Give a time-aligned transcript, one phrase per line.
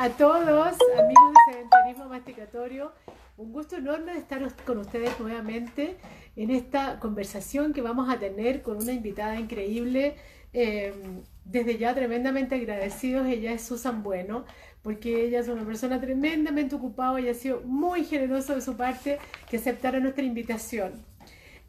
[0.00, 2.90] a todos, amigos de Sedentarismo Masticatorio.
[3.36, 5.98] Un gusto enorme de estar con ustedes nuevamente
[6.36, 10.16] en esta conversación que vamos a tener con una invitada increíble.
[10.54, 10.94] Eh,
[11.44, 13.26] desde ya tremendamente agradecidos.
[13.26, 14.46] Ella es Susan Bueno,
[14.82, 19.18] porque ella es una persona tremendamente ocupada y ha sido muy generosa de su parte
[19.50, 20.92] que aceptara nuestra invitación.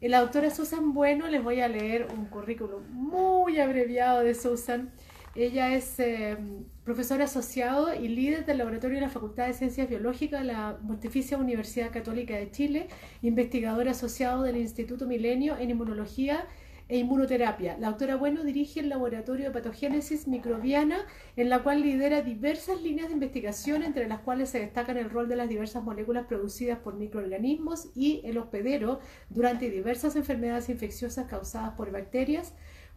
[0.00, 4.90] La doctora Susan Bueno, les voy a leer un currículum muy abreviado de Susan.
[5.34, 6.36] Ella es eh,
[6.84, 11.38] profesora asociado y líder del laboratorio de la Facultad de Ciencias Biológicas de la Pontificia
[11.38, 12.88] Universidad Católica de Chile,
[13.22, 16.46] investigador asociado del Instituto Milenio en Inmunología
[16.90, 17.78] e Inmunoterapia.
[17.78, 20.98] La doctora Bueno dirige el laboratorio de patogénesis microbiana,
[21.36, 25.30] en la cual lidera diversas líneas de investigación, entre las cuales se destacan el rol
[25.30, 31.72] de las diversas moléculas producidas por microorganismos y el hospedero durante diversas enfermedades infecciosas causadas
[31.74, 32.52] por bacterias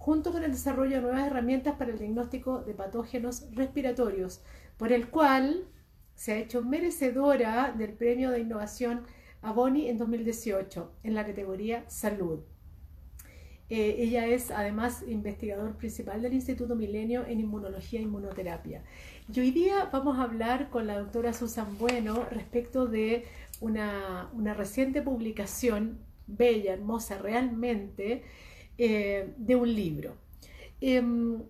[0.05, 4.43] junto con el desarrollo de nuevas herramientas para el diagnóstico de patógenos respiratorios,
[4.77, 5.65] por el cual
[6.13, 9.01] se ha hecho merecedora del Premio de Innovación
[9.41, 12.41] Aboni en 2018 en la categoría Salud.
[13.67, 18.83] Eh, ella es además investigador principal del Instituto Milenio en Inmunología e Inmunoterapia.
[19.33, 23.25] Y hoy día vamos a hablar con la doctora Susan Bueno respecto de
[23.59, 28.21] una, una reciente publicación, bella, hermosa realmente,
[28.77, 30.17] eh, de un libro.
[30.81, 31.43] Em,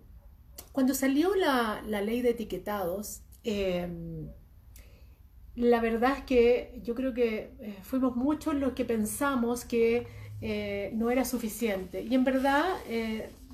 [0.72, 4.28] cuando salió la, ley de etiquetados, em,
[5.56, 10.06] la verdad es que yo creo que eh, fuimos muchos los que pensamos que
[10.40, 12.02] eh, no era suficiente.
[12.02, 12.64] Y en verdad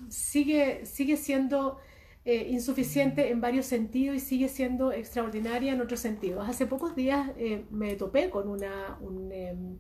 [0.08, 1.78] sigue, sigue siendo
[2.24, 6.48] insuficiente en varios sentidos y sigue siendo extraordinaria en otros sentidos.
[6.48, 7.30] Hace pocos días
[7.70, 9.78] me topé con una, un, em,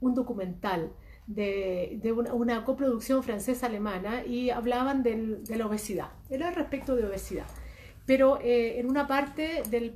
[0.00, 0.92] un documental
[1.34, 6.08] de, una, coproducción francesa-alemana y hablaban de la obesidad.
[6.28, 7.46] Era respecto de obesidad.
[8.06, 9.94] Pero eh, en una parte del,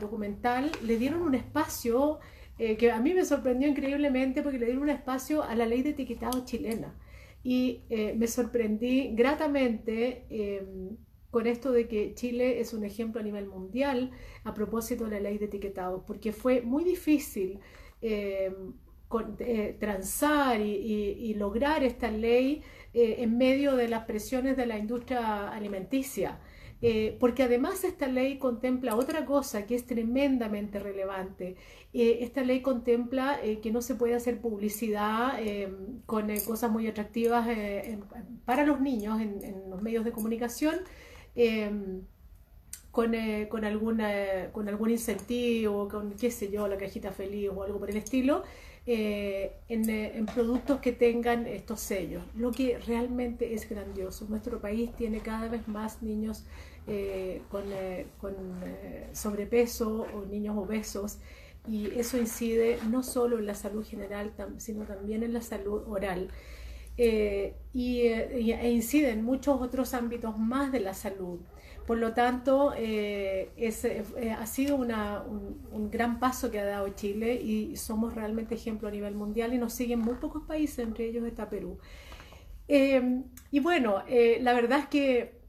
[0.00, 2.18] documental le dieron un espacio
[2.58, 5.82] eh, que a mí me sorprendió increíblemente porque le dieron un espacio a la ley
[5.82, 6.94] de etiquetado chilena.
[7.44, 10.96] Y eh, me sorprendí gratamente em,
[11.30, 14.12] con esto de que Chile es un ejemplo a nivel mundial
[14.44, 17.58] a propósito de la ley de etiquetado, porque fue muy difícil
[19.38, 22.62] eh, transar y, lograr esta ley
[22.94, 26.40] eh, en medio de las presiones de la industria alimenticia.
[26.84, 31.56] Eh, porque además esta ley contempla otra cosa que es tremendamente relevante.
[31.92, 35.38] esta ley contempla que no se puede hacer publicidad
[36.06, 37.46] con cosas muy atractivas
[38.44, 40.76] para los niños en, los medios de comunicación.
[42.94, 47.96] Alguna, con algún incentivo, con qué sé yo, la cajita feliz o algo por el
[47.96, 48.44] estilo,
[48.84, 54.26] eh, eh, en, productos que tengan estos sellos, lo que realmente es grandioso.
[54.28, 56.44] Nuestro país tiene cada vez más niños
[56.88, 57.62] eh, con,
[59.12, 61.18] sobrepeso o niños obesos
[61.68, 66.28] y eso incide no solo en la salud general, sino también en la salud oral.
[66.96, 71.38] y, e incide en muchos otros ámbitos más de la salud.
[71.86, 77.76] Por lo tanto, eh, eh, ha sido un, gran paso que ha dado Chile y
[77.76, 81.48] somos realmente ejemplo a nivel mundial y nos siguen muy pocos países, entre ellos está
[81.48, 81.78] Perú.
[82.68, 85.42] Em, y bueno, eh, la verdad es que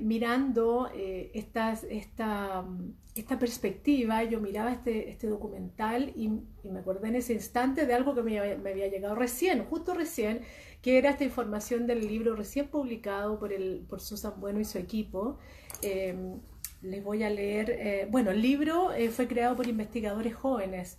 [0.00, 0.90] mirando
[1.32, 6.30] esta, esta, perspectiva, yo miraba este, este documental y,
[6.64, 10.40] me acordé en ese instante de algo que me, había llegado recién, justo recién,
[10.82, 14.78] que era esta información del libro recién publicado por, el, por Susan Bueno y su
[14.78, 15.38] equipo,
[15.82, 16.40] Em,
[16.82, 20.98] les voy a leer, eh, bueno, el libro eh, fue creado por investigadores jóvenes,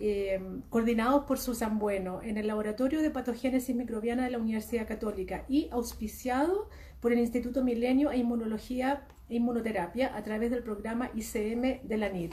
[0.00, 5.44] em, coordinados por Susan Bueno, en el Laboratorio de Patogénesis Microbiana de la Universidad Católica
[5.48, 6.68] y auspiciado
[7.00, 12.08] por el Instituto Milenio e Inmunología e Inmunoterapia a través del programa ICM de la
[12.08, 12.32] NID.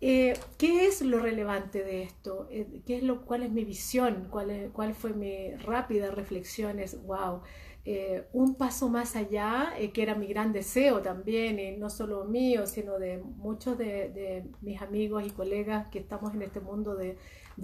[0.00, 2.48] Eh, ¿Qué es lo relevante de esto?
[2.50, 4.26] ¿Qué es lo, ¿Cuál es mi visión?
[4.30, 6.80] ¿Cuál, ¿Cuál fue mi rápida reflexión?
[6.80, 7.42] Es, wow,
[7.84, 12.24] eh, un paso más allá, eh, que era mi gran deseo también, y no solo
[12.24, 17.16] mío, sino de muchos de, mis amigos y colegas que estamos en este mundo de,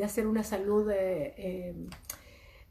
[0.03, 1.73] hacer una salud, eh,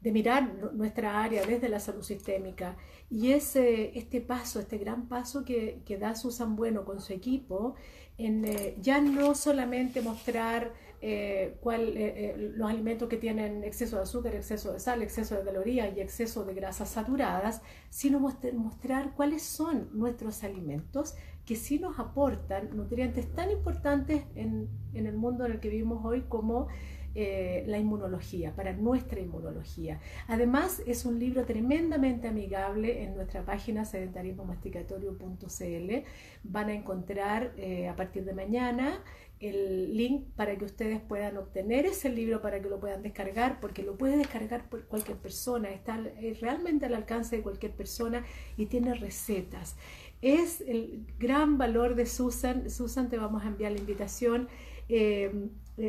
[0.02, 2.76] de mirar nuestra área desde la salud sistémica.
[3.08, 7.76] Y ese, este paso, este gran paso que, que da Susan Bueno con su equipo,
[8.18, 8.44] en
[8.82, 14.34] ya no solamente mostrar eh, cuál, eh, eh, los alimentos que tienen exceso de azúcar,
[14.34, 19.88] exceso de sal, exceso de calorías y exceso de grasas saturadas, sino mostrar cuáles son
[19.92, 21.14] nuestros alimentos
[21.46, 26.04] que sí nos aportan nutrientes tan importantes en, en el mundo en el que vivimos
[26.04, 26.66] hoy como
[27.14, 29.98] eh, la inmunología, para nuestra inmunología.
[30.26, 36.04] Además, es un libro tremendamente amigable en nuestra página sedentarismomasticatorio.cl.
[36.44, 37.54] Van a encontrar
[37.90, 39.02] a partir de mañana
[39.40, 43.82] el link para que ustedes puedan obtener ese libro, para que lo puedan descargar, porque
[43.82, 48.24] lo puede descargar por cualquier persona, está eh, realmente al alcance de cualquier persona
[48.56, 49.76] y tiene recetas.
[50.20, 52.68] Es el gran valor de Susan.
[52.68, 54.48] Susan, te vamos a enviar la invitación.
[54.88, 55.32] Eh,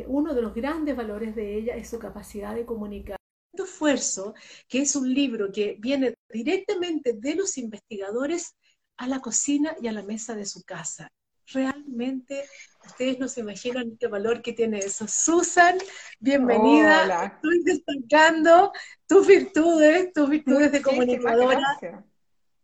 [0.06, 3.16] uno de los grandes valores de ella es su capacidad de comunicar.
[3.52, 4.34] Esfuerzo,
[4.68, 8.54] que es un libro que viene directamente de los investigadores
[8.96, 11.08] a la cocina y a la mesa de su casa.
[11.46, 12.44] Realmente,
[12.90, 15.06] ustedes no se imaginan qué valor que tiene eso.
[15.08, 15.78] Susan,
[16.18, 17.24] bienvenida.
[17.34, 18.72] Estoy destacando
[19.06, 21.60] tus virtudes, tus virtudes de comunicadora.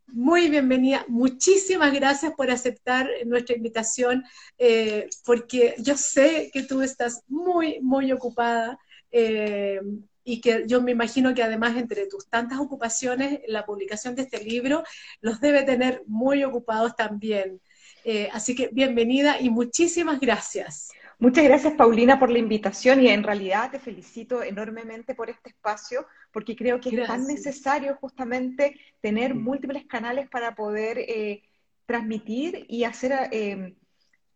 [0.09, 1.05] Muy bienvenida.
[1.09, 4.25] Muchísimas gracias por aceptar nuestra invitación,
[4.59, 8.79] eh, porque yo sé que tú estás muy, muy ocupada
[9.11, 9.81] eh,
[10.25, 14.43] y que yo me imagino que además entre tus tantas ocupaciones, la publicación de este
[14.43, 14.83] libro
[15.21, 17.61] los debe tener muy ocupados también.
[18.09, 20.93] Eh, así que bienvenida y muchísimas gracias.
[21.19, 26.07] Muchas gracias, Paulina, por la invitación y en realidad te felicito enormemente por este espacio
[26.31, 31.43] porque creo que es tan necesario justamente tener múltiples canales para poder eh,
[31.85, 33.75] transmitir y hacer eh,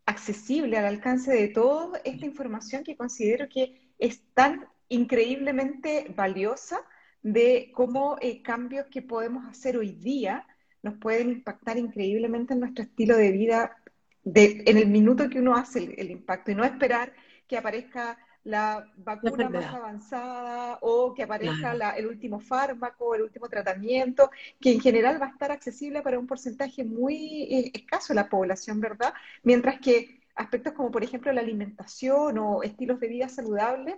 [0.05, 6.81] accesible al alcance de todos esta información que considero que es tan increíblemente valiosa
[7.23, 10.45] de cómo eh, cambios que podemos hacer hoy día
[10.83, 13.77] nos pueden impactar increíblemente en nuestro estilo de vida
[14.25, 17.13] en el minuto que uno hace el, impacto y no esperar
[17.47, 24.31] que aparezca la vacuna más avanzada o que aparezca el último fármaco, el último tratamiento,
[24.61, 28.29] que en general va a estar accesible para un porcentaje muy eh, escaso de la
[28.29, 29.13] población, ¿verdad?
[29.43, 33.97] Mientras que aspectos como, por ejemplo, la alimentación o estilos de vida saludables,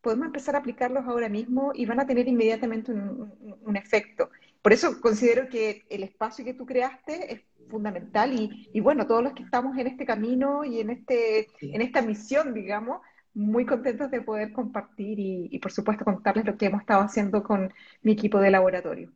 [0.00, 4.28] podemos empezar a aplicarlos ahora mismo y van a tener inmediatamente un, efecto.
[4.64, 9.22] Por eso considero que el espacio que tú creaste es fundamental y, y, bueno, todos
[9.22, 13.02] los que estamos en este camino y en, este, en esta misión, digamos,
[13.34, 17.74] muy contentos de poder compartir y, por supuesto contarles lo que hemos estado haciendo con
[18.00, 19.12] mi equipo de laboratorio.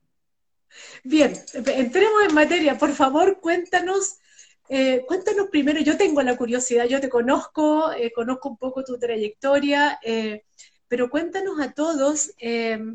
[1.02, 2.76] Bien, entremos en materia.
[2.76, 4.18] Por favor, cuéntanos,
[4.68, 8.98] eh, cuéntanos primero, yo tengo la curiosidad, yo te conozco, eh, conozco un poco tu
[8.98, 10.44] trayectoria, eh,
[10.88, 12.92] pero cuéntanos a todos qué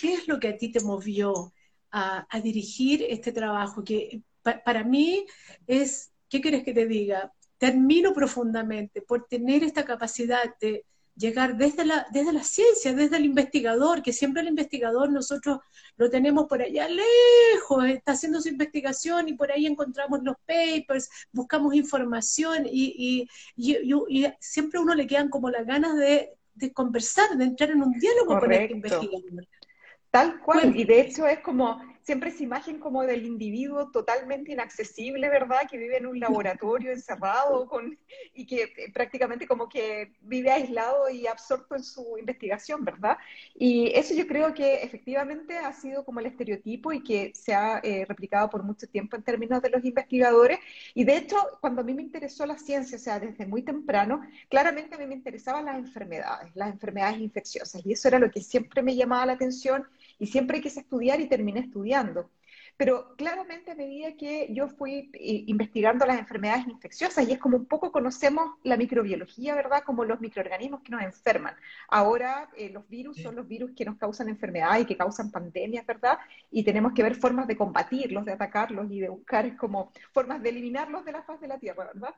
[0.00, 1.52] es lo que a ti te movió
[1.90, 5.26] a, dirigir este trabajo, que para mí
[5.66, 7.32] es, ¿qué quieres que te diga?
[7.60, 13.26] termino profundamente por tener esta capacidad de llegar desde la, desde la ciencia, desde el
[13.26, 15.58] investigador, que siempre el investigador nosotros
[15.98, 21.10] lo tenemos por allá lejos, está haciendo su investigación y por ahí encontramos los papers,
[21.32, 26.38] buscamos información y, y, siempre a uno le quedan como las ganas de,
[26.72, 29.46] conversar, de entrar en un diálogo con este investigador.
[30.10, 35.28] Tal cual, y de hecho es como siempre esa imagen como del individuo totalmente inaccesible,
[35.28, 35.68] ¿verdad?
[35.70, 37.96] Que vive en un laboratorio encerrado con,
[38.34, 43.16] y que eh, prácticamente como que vive aislado y absorto en su investigación, ¿verdad?
[43.54, 47.78] Y eso yo creo que efectivamente ha sido como el estereotipo y que se ha
[47.84, 50.58] eh, replicado por mucho tiempo en términos de los investigadores.
[50.94, 54.22] Y de hecho, cuando a mí me interesó la ciencia, o sea, desde muy temprano,
[54.48, 57.86] claramente a mí me interesaban las enfermedades, las enfermedades infecciosas.
[57.86, 59.86] Y eso era lo que siempre me llamaba la atención
[60.20, 62.30] y siempre quise estudiar y terminé estudiando.
[62.76, 67.58] Pero claramente a medida que yo fui eh, investigando las enfermedades infecciosas, y es como
[67.58, 69.82] un poco conocemos la microbiología, ¿verdad?
[69.84, 71.54] Como los microorganismos que nos enferman.
[71.88, 75.86] Ahora eh, los virus son los virus que nos causan enfermedades y que causan pandemias,
[75.86, 76.18] ¿verdad?
[76.50, 80.48] Y tenemos que ver formas de combatirlos, de atacarlos y de buscar como formas de
[80.48, 82.14] eliminarlos de la faz de la Tierra, ¿verdad?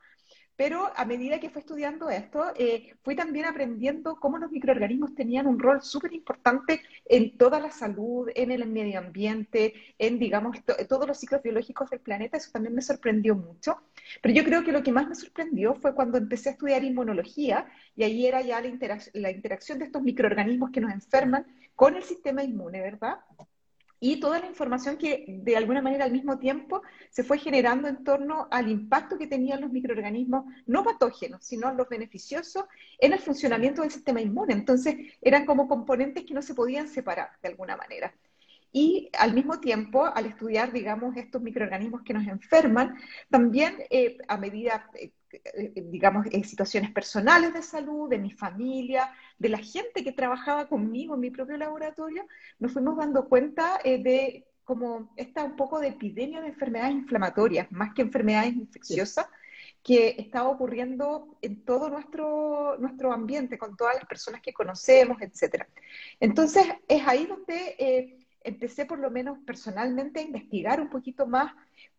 [0.57, 5.47] Pero a medida que fui estudiando esto, eh, fui también aprendiendo cómo los microorganismos tenían
[5.47, 11.07] un rol súper importante en toda la salud, en el medio ambiente, en, digamos, todos
[11.07, 12.37] los ciclos biológicos del planeta.
[12.37, 13.81] Eso también me sorprendió mucho.
[14.21, 17.67] Pero yo creo que lo que más me sorprendió fue cuando empecé a estudiar inmunología
[17.97, 22.03] y ahí era ya la, la interacción de estos microorganismos que nos enferman con el
[22.03, 23.19] sistema inmune, ¿verdad?
[24.05, 28.03] Y toda la información que de alguna manera al mismo tiempo se fue generando en
[28.03, 32.65] torno al impacto que tenían los microorganismos no patógenos, sino los beneficiosos
[32.99, 34.55] en el funcionamiento del sistema inmune.
[34.55, 38.13] Entonces eran como componentes que no se podían separar de alguna manera.
[38.73, 42.97] Y al mismo tiempo, al estudiar, digamos, estos microorganismos que nos enferman,
[43.31, 45.13] también eh, a medida eh,
[45.75, 51.15] digamos, en situaciones personales de salud, de mi familia, de la gente que trabajaba conmigo
[51.15, 52.27] en mi propio laboratorio,
[52.59, 57.71] nos fuimos dando cuenta eh, de como esta un poco de epidemia de enfermedades inflamatorias,
[57.73, 59.27] más que enfermedades infecciosas,
[59.83, 65.65] que está ocurriendo en todo nuestro, nuestro ambiente, con todas las personas que conocemos, etc.
[66.21, 71.53] Entonces, es ahí donde eh, empecé por lo menos personalmente a investigar un poquito más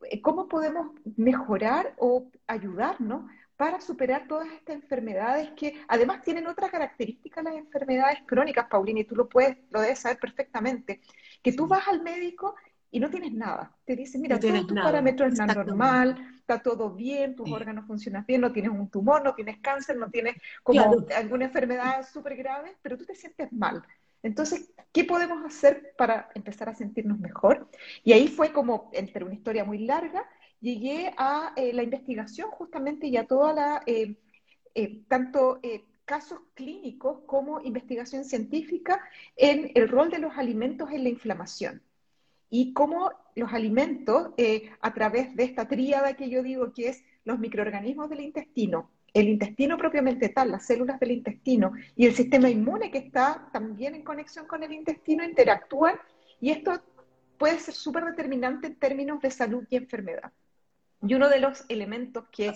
[0.09, 6.71] eh, cómo podemos mejorar o ayudarnos para superar todas estas enfermedades que además tienen otras
[6.71, 11.01] características las enfermedades crónicas, Paulina, y tú lo puedes, lo debes saber perfectamente,
[11.41, 12.55] que tú vas al médico
[12.91, 13.75] y no tienes nada.
[13.85, 18.41] Te dicen, mira, todos tus parámetros están normal, está todo bien, tus órganos funcionan bien,
[18.41, 20.81] no tienes un tumor, no tienes cáncer, no tienes como
[21.15, 23.83] alguna enfermedad súper grave, pero tú te sientes mal.
[24.24, 27.70] Entonces, ¿qué podemos hacer para empezar a sentirnos mejor?
[28.03, 30.25] Y ahí fue como, entre una historia muy larga,
[30.62, 34.15] llegué a eh, la investigación justamente y a toda la, eh,
[34.74, 35.60] eh, tanto
[36.06, 39.01] casos clínicos como investigación científica
[39.36, 41.82] en el rol de los alimentos en la inflamación
[42.50, 44.32] y cómo los alimentos,
[44.82, 49.29] a través de esta tríada que yo digo que es los microorganismos del intestino, el
[49.29, 54.03] intestino propiamente tal, las células del intestino y el sistema inmune que está también en
[54.03, 55.96] conexión con el intestino interactúan
[56.41, 56.82] y esto
[57.38, 60.32] puede ser súper determinante en términos de salud y enfermedad.
[61.05, 62.53] Y uno de los elementos que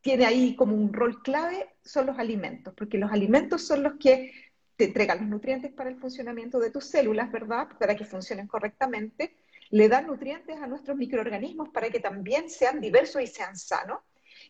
[0.00, 4.32] tiene ahí como un rol clave son los alimentos, porque los alimentos son los que
[4.76, 7.68] te entregan los nutrientes para el funcionamiento de tus células, ¿verdad?
[7.78, 9.36] Para que funcionen correctamente.
[9.70, 13.98] Le dan nutrientes a nuestros microorganismos para que también sean diversos y sean sanos.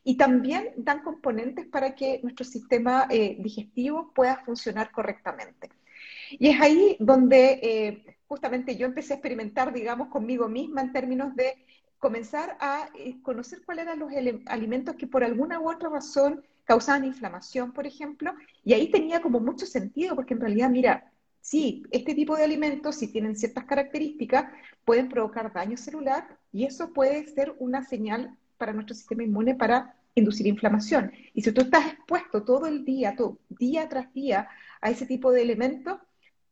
[0.08, 5.68] Y también dan componentes para que nuestro sistema eh, digestivo pueda funcionar correctamente.
[6.30, 11.34] Y es ahí donde eh, justamente yo empecé a experimentar, digamos, conmigo misma en términos
[11.34, 11.54] de
[11.98, 14.12] comenzar a eh, conocer cuáles eran los
[14.46, 18.32] alimentos que por alguna u otra razón causaban inflamación, por ejemplo,
[18.62, 21.10] y ahí tenía como mucho sentido, porque en realidad, mira,
[21.40, 24.52] sí, este tipo de alimentos, si tienen ciertas características,
[24.84, 29.94] pueden provocar daño celular y eso puede ser una señal para nuestro sistema inmune para
[30.14, 31.12] inducir inflamación.
[31.34, 34.48] Y si tú estás expuesto todo el día, todo, día tras día,
[34.80, 35.98] a ese tipo de elementos,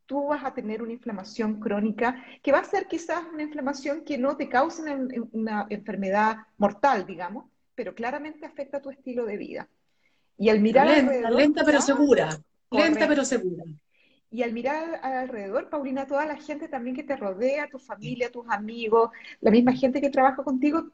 [0.06, 4.18] tú vas a tener una inflamación crónica que va a ser quizás una inflamación que
[4.18, 4.82] no te cause
[5.32, 9.68] una, enfermedad mortal, digamos, pero claramente afecta tu estilo de vida.
[10.36, 12.38] Y al mirar lenta, alrededor, lenta pero segura,
[12.70, 13.64] lenta pero segura.
[14.30, 18.44] Y al mirar alrededor, Paulina, toda la gente también que te rodea, tu familia, tus
[18.48, 20.90] amigos, la misma gente que trabaja contigo,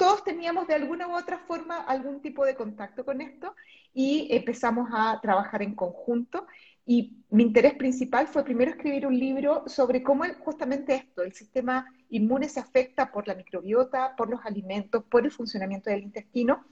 [0.00, 3.54] todos teníamos de alguna u otra forma algún tipo de contacto con esto
[3.92, 6.46] y empezamos a trabajar en conjunto
[6.86, 11.84] y mi interés principal fue primero escribir un libro sobre cómo justamente esto, el sistema
[12.08, 16.64] inmune se afecta por la microbiota, por los alimentos, por el funcionamiento del intestino.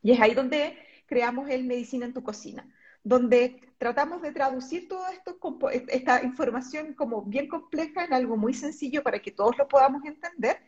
[0.00, 2.64] Y es ahí donde creamos el Medicina en tu cocina,
[3.02, 5.10] donde tratamos de traducir toda
[5.88, 10.58] esta información como bien compleja en algo muy sencillo para que todos lo podamos entender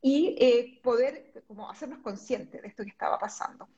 [0.00, 3.68] y eh, poder como hacernos conscientes de esto que estaba pasando.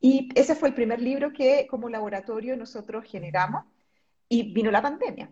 [0.00, 3.64] Y ese fue el primer libro que como laboratorio nosotros generamos
[4.28, 5.30] y vino la pandemia.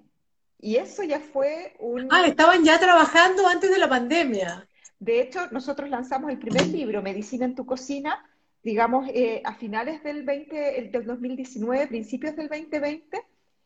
[0.58, 2.08] Y eso ya fue un...
[2.10, 4.66] Ah, estaban ya trabajando antes de la pandemia.
[4.98, 8.24] De hecho, nosotros lanzamos el primer libro, Medicina en tu cocina,
[8.62, 13.20] digamos, eh, a finales del, 20, del 2019, principios del 2020,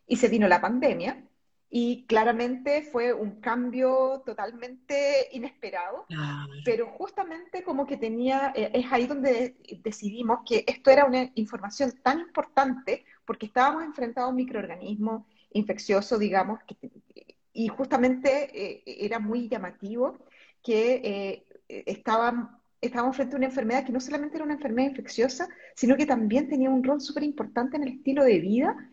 [0.07, 1.23] y se vino la pandemia.
[1.69, 6.07] Y claramente fue un cambio totalmente inesperado,
[6.65, 11.93] pero justamente como que tenía, eh, es ahí donde decidimos que esto era una información
[12.03, 16.61] tan importante porque estábamos enfrentados a un microorganismo infeccioso, digamos,
[17.53, 20.19] y justamente eh, era muy llamativo
[20.63, 21.01] que
[21.69, 25.97] eh, estaban, estábamos frente a una enfermedad que no solamente era una enfermedad infecciosa, sino
[25.97, 28.91] que también tenía un rol súper importante en el estilo de vida.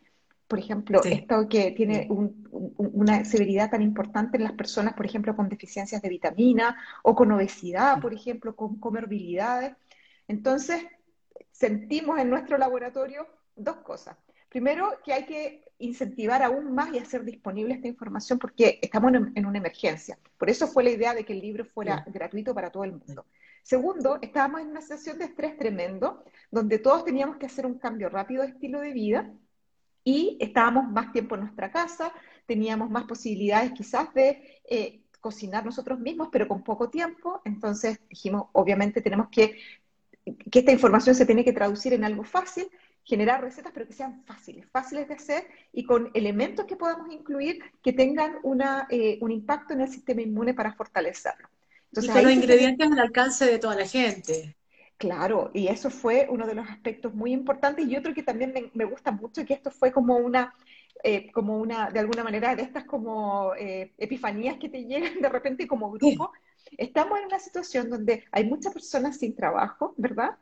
[0.54, 2.08] Por ejemplo, esto que tiene
[2.78, 7.32] una severidad tan importante en las personas, por ejemplo, con deficiencias de vitamina o con
[7.32, 9.76] obesidad, por ejemplo, con comorbilidades.
[10.28, 10.86] Entonces,
[11.52, 14.16] sentimos en nuestro laboratorio dos cosas.
[14.48, 19.46] Primero, que hay que incentivar aún más y hacer disponible esta información porque estamos en,
[19.48, 20.20] una emergencia.
[20.38, 23.26] Por eso fue la idea de que el libro fuera gratuito para todo el mundo.
[23.64, 28.08] Segundo, estábamos en una situación de estrés tremendo, donde todos teníamos que hacer un cambio
[28.08, 29.34] rápido de estilo de vida
[30.04, 32.12] y estábamos más tiempo en nuestra casa,
[32.46, 37.42] teníamos más posibilidades quizás de eh, cocinar nosotros mismos, pero con poco tiempo.
[37.46, 39.58] Entonces dijimos, obviamente tenemos que,
[40.52, 42.68] que esta información se tiene que traducir en algo fácil
[43.06, 47.60] generar recetas, pero que sean fáciles, fáciles de hacer y con elementos que podamos incluir
[47.82, 51.50] que tengan una, eh, un impacto en el sistema inmune para fortalecerlo.
[51.88, 54.56] Entonces, y con los ingredientes al alcance de toda la gente.
[55.04, 58.72] Claro, y eso fue uno de los aspectos muy importantes y otro que también me,
[58.74, 60.54] me gusta mucho, que esto fue como una,
[61.04, 65.28] eh, como una, de alguna manera, de estas como eh, epifanías que te llegan de
[65.28, 66.32] repente como grupo.
[66.78, 70.38] Estamos en una situación donde hay muchas personas sin trabajo, ¿verdad?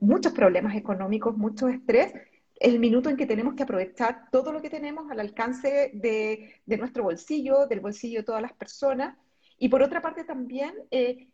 [0.00, 2.14] muchos problemas económicos, mucho estrés,
[2.58, 7.02] el minuto en que tenemos que aprovechar todo lo que tenemos al alcance de, nuestro
[7.02, 9.14] bolsillo, del bolsillo de todas las personas.
[9.58, 11.28] Y por otra parte también eh,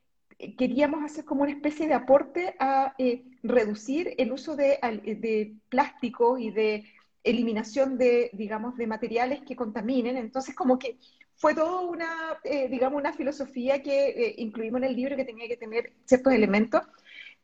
[0.57, 4.79] queríamos hacer como una especie de aporte a eh, reducir el uso de,
[5.21, 6.85] de plástico y de
[7.25, 10.17] eliminación de, digamos, de materiales que contaminen.
[10.17, 10.99] Entonces, como que
[11.35, 15.57] fue todo una, eh, digamos, una filosofía que incluimos en el libro que tenía que
[15.57, 16.83] tener ciertos elementos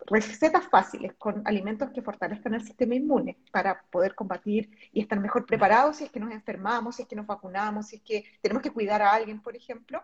[0.07, 5.47] recetas fáciles con alimentos que fortalezcan el sistema inmune para poder combatir y estar mejor
[5.47, 8.63] preparados si es que nos enfermamos, si es que nos vacunamos, si es que tenemos
[8.63, 10.03] que cuidar a alguien, por ejemplo,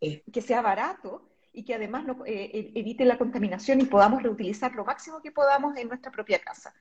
[0.00, 4.84] que sea barato y que además eh, e, evite la contaminación y podamos reutilizar lo
[4.84, 6.74] máximo que podamos en nuestra propia casa.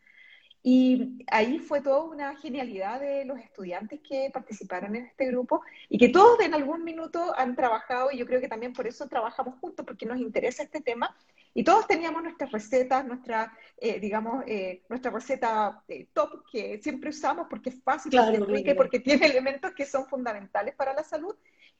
[0.61, 5.97] Y ahí fue toda una genialidad de los estudiantes que participaron en este grupo y
[5.97, 9.57] que todos en algún minuto han trabajado y yo creo que también por eso trabajamos
[9.59, 11.15] juntos, porque nos interesa este tema.
[11.53, 17.09] Y todos teníamos nuestras recetas, nuestra, eh, digamos, eh, nuestra receta eh, top que siempre
[17.09, 21.35] usamos porque es fácil, claro, porque, porque tiene elementos que son fundamentales para la salud.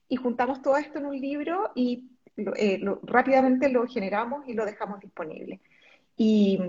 [0.08, 2.10] Y juntamos todo esto en un libro y
[3.04, 5.60] rápidamente lo generamos y lo dejamos disponible.
[6.16, 6.60] Y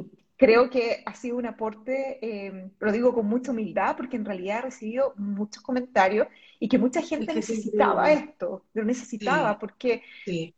[0.41, 4.61] creo que ha sido un aporte, eh, lo digo con mucha humildad, porque en realidad
[4.61, 10.03] he recibido muchos comentarios y que mucha gente necesitaba esto, lo necesitaba, porque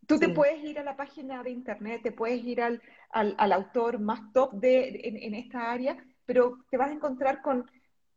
[0.06, 3.98] tú te puedes ir a la página de internet, te puedes ir al, al, autor
[3.98, 7.68] más top de, en, esta área, pero te vas a encontrar con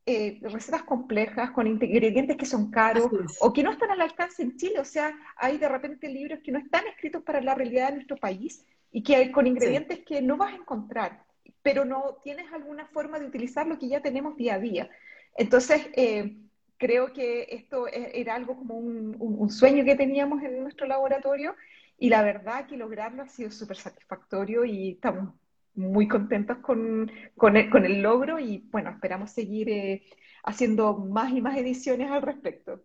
[0.06, 3.10] eh, recetas complejas, con ingredientes que son caros
[3.40, 4.80] o que no están al alcance en Chile.
[4.80, 8.18] O sea, hay de repente libros que no están escritos para la realidad de nuestro
[8.18, 11.26] país y que hay con ingredientes que no vas a encontrar
[11.66, 14.88] pero no tienes alguna forma de utilizar lo que ya tenemos día a día.
[15.36, 16.38] Entonces, eh,
[16.78, 21.56] creo que esto e, era algo como un, sueño que teníamos en nuestro laboratorio
[21.98, 25.34] y la verdad que lograrlo ha sido súper satisfactorio y estamos
[25.76, 30.04] muy contentos con, con, el, logro y bueno, esperamos seguir eh,
[30.44, 32.84] haciendo más y más ediciones al respecto.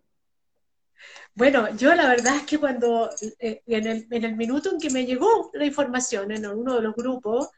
[1.33, 4.89] Bueno, yo la verdad es que cuando eh, en, el, en, el, minuto en que
[4.89, 7.49] me llegó la información en uno de los grupos,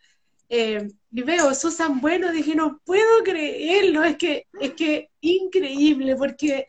[0.50, 6.68] eh, y veo Susan Bueno, dije, no puedo creerlo, es que, es que increíble, porque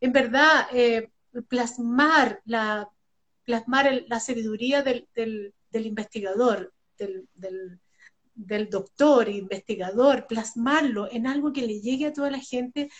[0.00, 1.10] en verdad eh,
[1.48, 2.88] plasmar, la,
[3.44, 5.08] plasmar la sabiduría del,
[5.72, 7.80] investigador, del, del,
[8.34, 12.90] doctor, investigador, plasmarlo en algo que le llegue a toda la gente,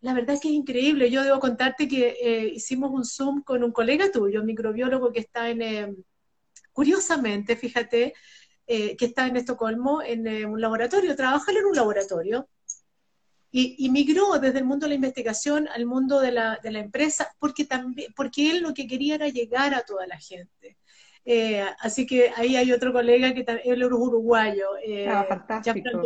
[0.00, 1.10] la verdad es que es increíble.
[1.10, 5.20] Yo debo contarte que eh, hicimos un Zoom con un colega tuyo, un microbiólogo que
[5.20, 6.04] está en,
[6.72, 8.14] curiosamente, fíjate,
[8.66, 12.48] eh, que está en Estocolmo en eh, un laboratorio, trabaja en un laboratorio,
[13.52, 17.34] y, migró desde el mundo de la investigación al mundo de la, de la, empresa,
[17.40, 20.76] porque, también, porque él lo que quería era llegar a toda la gente.
[21.24, 25.26] Eh, así que ahí hay otro colega que también, él es uruguayo, eh, ah,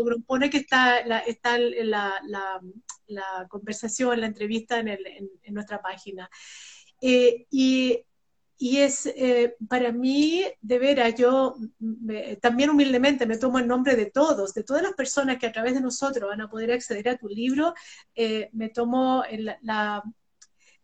[0.05, 2.61] Grumpone, que está, la, está la, la,
[3.07, 5.07] la, conversación, la entrevista en, el,
[5.43, 6.29] en, nuestra página.
[7.01, 8.05] y
[8.57, 11.57] y es eh, para mí, de veras, yo
[12.41, 15.75] también humildemente me tomo el nombre de todos, de todas las personas que a través
[15.75, 17.75] de nosotros van a poder acceder a tu libro,
[18.15, 19.25] eh, me tomo
[19.61, 20.03] la,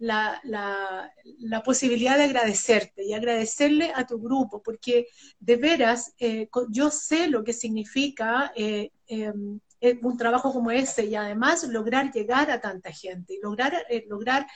[0.00, 5.06] la, la, posibilidad de agradecerte y agradecerle a tu grupo, porque
[5.38, 9.60] de veras eh, yo sé lo que significa em,
[10.02, 13.74] un trabajo como ese y además lograr llegar a tanta gente y lograr,
[14.08, 14.46] lograr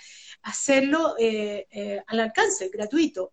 [0.42, 3.32] hacerlo eh, eh, al alcance, gratuito.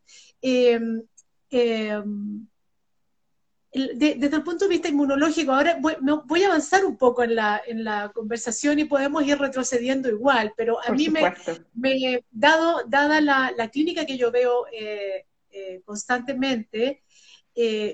[3.74, 7.86] Desde el punto de vista inmunológico, ahora voy, a avanzar un poco en la, en
[7.86, 11.34] la, conversación y podemos ir retrocediendo igual, pero a mí me,
[11.74, 15.26] me, dado, dada la, la, clínica que yo veo eh,
[15.86, 17.04] constantemente,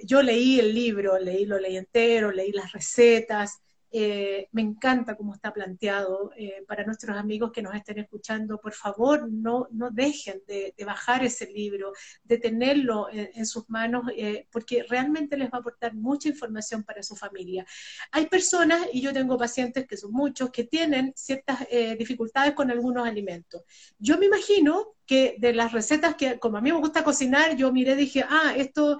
[0.03, 3.59] yo leí el libro, leí, lo leí entero, leí las recetas,
[3.91, 6.31] eh, me encanta cómo está planteado.
[6.37, 11.23] Eh, para nuestros amigos que nos estén escuchando, por favor, no, no dejen de, bajar
[11.23, 11.91] ese libro,
[12.23, 17.03] de tenerlo en, sus manos, eh, porque realmente les va a aportar mucha información para
[17.03, 17.65] su familia.
[18.11, 23.07] Hay personas, y yo tengo pacientes que son muchos, que tienen ciertas dificultades con algunos
[23.07, 23.63] alimentos.
[23.99, 27.71] Yo me imagino que de las recetas que, como a mí me gusta cocinar, yo
[27.71, 28.97] miré dije, ah, esto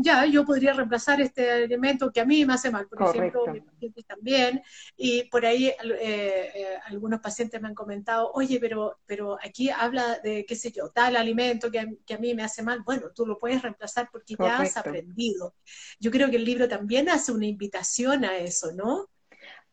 [0.00, 3.62] ya, yo podría reemplazar este elemento que a mí me hace mal, por ejemplo, mis
[3.62, 4.62] pacientes también,
[4.96, 10.18] y por ahí eh, eh, algunos pacientes me han comentado, oye, pero, pero aquí habla
[10.20, 13.38] de, qué sé yo, tal alimento que, a mí me hace mal, bueno, tú lo
[13.38, 15.54] puedes reemplazar porque ya has aprendido.
[15.98, 19.08] Yo creo que el libro también hace una invitación a eso, ¿no?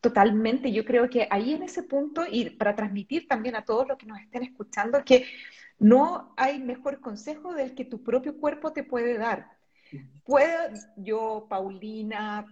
[0.00, 3.96] Totalmente, yo creo que ahí en ese punto, y para transmitir también a todos los
[3.96, 5.24] que nos estén escuchando, que
[5.78, 9.53] no hay mejor consejo del que tu propio cuerpo te puede dar.
[10.24, 12.46] Puedo yo, Paulina,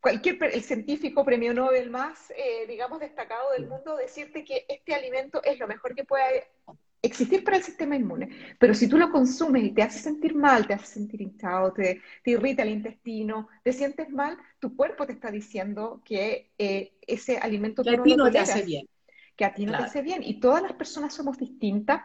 [0.00, 5.42] cualquier el científico premio Nobel más, eh, digamos, destacado del mundo, decirte que este alimento
[5.42, 6.44] es lo mejor que puede
[7.02, 8.28] existir para el sistema inmune.
[8.58, 12.00] Pero si tú lo consumes y te hace sentir mal, te hace sentir hinchado, te,
[12.24, 17.82] irrita el intestino, te sientes mal, tu cuerpo te está diciendo que eh, ese alimento
[17.82, 18.86] que a ti no, te hace bien.
[19.36, 20.22] Que a ti no te hace bien.
[20.22, 22.02] Y todas las personas somos distintas.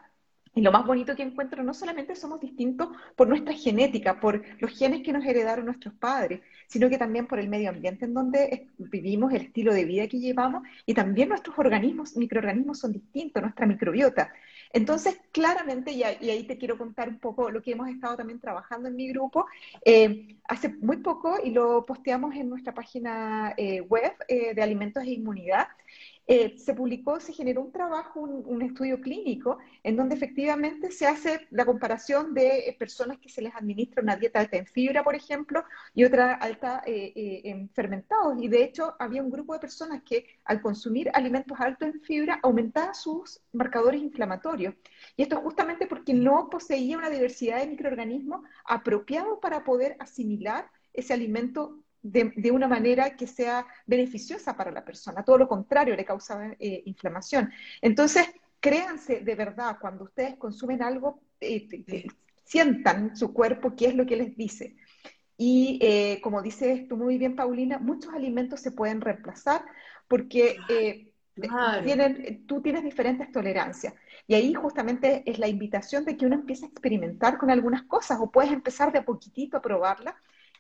[0.56, 2.88] Y lo más bonito que encuentro, no solamente somos distintos
[3.18, 7.40] por nuestra genética, por los genes que nos heredaron nuestros padres, sino que también por
[7.40, 11.60] el medio ambiente en donde vivimos, el estilo de vida que llevamos, y también nuestros
[11.60, 14.32] organismos, microorganismos son distintos, nuestra microbiota.
[14.72, 18.88] Entonces, claramente, y, ahí te quiero contar un poco lo que hemos estado también trabajando
[18.88, 19.46] en mi grupo,
[19.84, 25.04] eh, hace muy poco, y lo posteamos en nuestra página eh, web eh, de alimentos
[25.04, 25.68] e inmunidad,
[26.28, 31.48] eh, se publicó, se generó un trabajo, un, estudio clínico, en donde efectivamente se hace
[31.52, 35.14] la comparación de eh, personas que se les administra una dieta alta en fibra, por
[35.14, 38.42] ejemplo, y otra alta eh, en fermentados.
[38.42, 42.40] Y de hecho había un grupo de personas que al consumir alimentos altos en fibra
[42.42, 44.74] aumentaban sus marcadores inflamatorios.
[45.16, 51.14] Y esto justamente porque no poseía una diversidad de microorganismos apropiados para poder asimilar ese
[51.14, 55.24] alimento de, una manera que sea beneficiosa para la persona.
[55.24, 57.52] Todo lo contrario, le causa eh, inflamación.
[57.82, 58.28] Entonces,
[58.60, 62.06] créanse de verdad, cuando ustedes consumen algo, eh,
[62.44, 64.76] sientan su cuerpo qué es lo que les dice.
[65.38, 69.66] Y eh, como dices tú muy bien, Paulina, muchos alimentos se pueden reemplazar
[70.08, 70.58] porque
[71.84, 73.96] tienen, tú tienes diferentes tolerancias.
[74.28, 78.20] Y ahí justamente es la invitación de que uno empiece a experimentar con algunas cosas
[78.22, 80.16] o puedes empezar de a poquitito a probarlas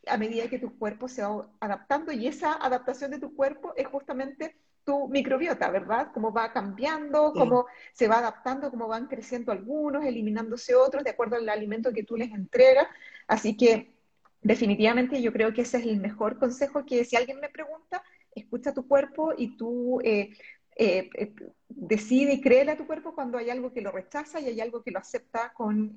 [0.08, 3.88] a medida que tu cuerpo se va adaptando y esa adaptación de tu cuerpo es
[3.88, 6.12] justamente tu microbiota, ¿verdad?
[6.14, 11.36] Cómo va cambiando, cómo se va adaptando, cómo van creciendo algunos, eliminándose otros de acuerdo
[11.38, 12.88] al alimento que tú les entregas.
[13.28, 13.96] Así que
[14.42, 18.04] definitivamente yo creo que ese es el mejor consejo que si alguien me pregunta,
[18.36, 20.38] escucha tu cuerpo y tú eh,
[20.78, 21.34] eh, eh,
[21.68, 24.84] decide y créele a tu cuerpo cuando hay algo que lo rechaza y hay algo
[24.84, 25.96] que lo acepta con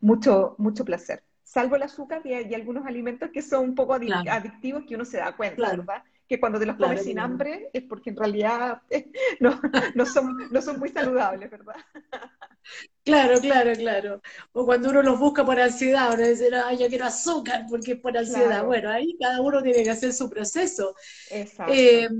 [0.00, 4.84] mucho, mucho placer salvo el azúcar y hay, algunos alimentos que son un poco adictivos
[4.86, 6.02] que uno se da cuenta, ¿verdad?
[6.28, 8.82] Que cuando te los comes sin hambre es porque en realidad
[9.40, 9.58] no,
[9.94, 11.76] no, son, no son muy saludables, ¿verdad?
[13.02, 14.20] Claro, claro, claro.
[14.52, 18.00] O cuando uno los busca por ansiedad, uno dice, no, yo quiero azúcar porque es
[18.00, 18.62] por ansiedad.
[18.66, 20.94] Bueno, ahí cada uno tiene que hacer su proceso.
[21.30, 21.72] Exacto.
[21.74, 22.10] Eh,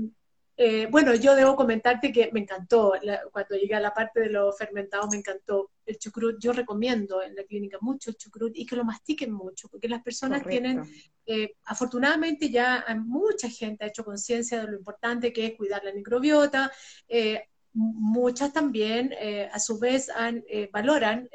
[0.61, 2.91] eh, bueno, yo debo comentarte que me encantó,
[3.31, 6.37] cuando llegué a la parte de los fermentados, me encantó el chucrut.
[6.37, 10.03] Yo recomiendo en la clínica mucho el chucrut y que lo mastiquen mucho, porque las
[10.03, 10.83] personas tienen,
[11.25, 15.93] eh, afortunadamente ya mucha gente ha hecho conciencia de lo importante que es cuidar la
[15.93, 16.69] microbiota.
[17.07, 17.41] Eh,
[17.71, 19.13] muchas también,
[19.53, 20.11] a su vez,
[20.73, 21.29] valoran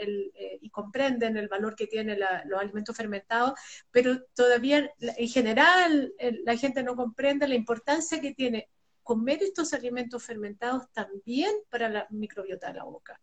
[0.60, 3.54] y comprenden el valor que tienen los alimentos fermentados,
[3.90, 6.12] pero todavía, en general,
[6.44, 8.68] la gente no comprende la importancia que tiene
[9.04, 13.20] comer estos alimentos fermentados también para la microbiota de la boca.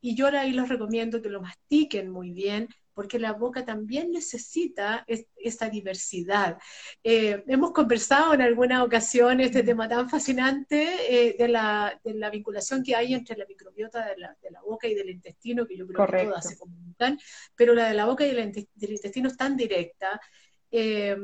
[0.00, 5.06] Y yo ahí los recomiendo que lo mastiquen muy bien, porque la boca también necesita
[5.36, 6.58] esta diversidad.
[7.02, 11.98] Eh, hemos conversado en alguna ocasión este tema tan fascinante eh, de, la,
[12.30, 16.06] vinculación que hay entre la microbiota de la, boca y del intestino, que yo creo
[16.06, 17.18] que todas se comunican,
[17.56, 20.20] pero la de la boca y del intestino es tan directa.
[20.70, 21.16] Eh,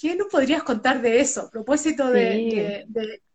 [0.00, 1.42] ¿Qué nos podrías contar de eso?
[1.42, 2.86] A propósito de,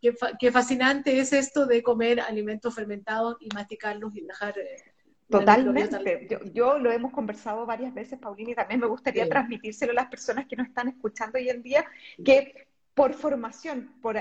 [0.01, 4.57] qué, fascinante es esto de comer alimentos fermentados y masticarlos y dejar...
[4.57, 4.93] Eh,
[5.29, 6.27] Totalmente.
[6.53, 10.47] Yo, lo hemos conversado varias veces, Paulina, y también me gustaría transmitírselo a las personas
[10.47, 11.85] que nos están escuchando hoy en día,
[12.23, 14.15] que por formación, por,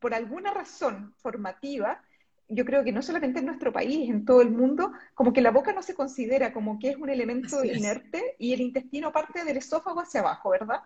[0.00, 2.02] por alguna razón formativa,
[2.48, 5.52] yo creo que no solamente en nuestro país, en todo el mundo, como que la
[5.52, 9.56] boca no se considera como que es un elemento inerte y el intestino parte del
[9.56, 10.80] esófago hacia abajo, ¿verdad?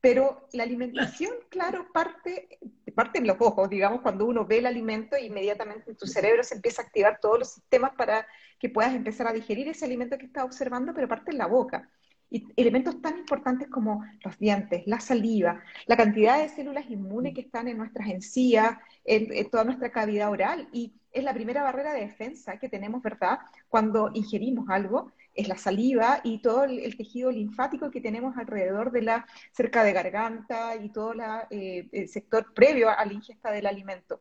[0.00, 2.58] Pero la alimentación, claro, parte,
[2.94, 6.54] parte en los ojos, digamos, cuando uno ve el alimento, inmediatamente en tu cerebro se
[6.54, 8.26] empieza a activar todos los sistemas para
[8.60, 11.90] que puedas empezar a digerir ese alimento que estás observando, pero parte en la boca.
[12.30, 17.40] Y elementos tan importantes como los dientes, la saliva, la cantidad de células inmunes que
[17.40, 20.68] están en nuestras encías, en, en toda nuestra cavidad oral.
[20.72, 23.38] Y es la primera barrera de defensa que tenemos, ¿verdad?
[23.68, 29.02] Cuando ingerimos algo es la saliva y todo el, tejido linfático que tenemos alrededor de
[29.02, 31.14] la cerca de garganta y todo
[31.50, 34.20] eh, el sector previo a la ingesta del alimento.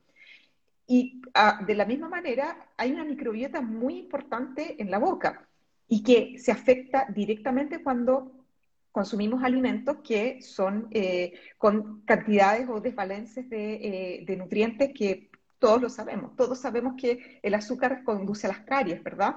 [0.86, 5.50] Y ah, de la misma manera, hay una microbiota muy importante en la boca
[5.88, 8.46] y que se afecta directamente cuando
[8.92, 15.90] consumimos alimentos que son eh, con cantidades o desbalances de, de, nutrientes que todos lo
[15.90, 16.36] sabemos.
[16.36, 19.36] Todos sabemos que el azúcar conduce a las caries, ¿verdad?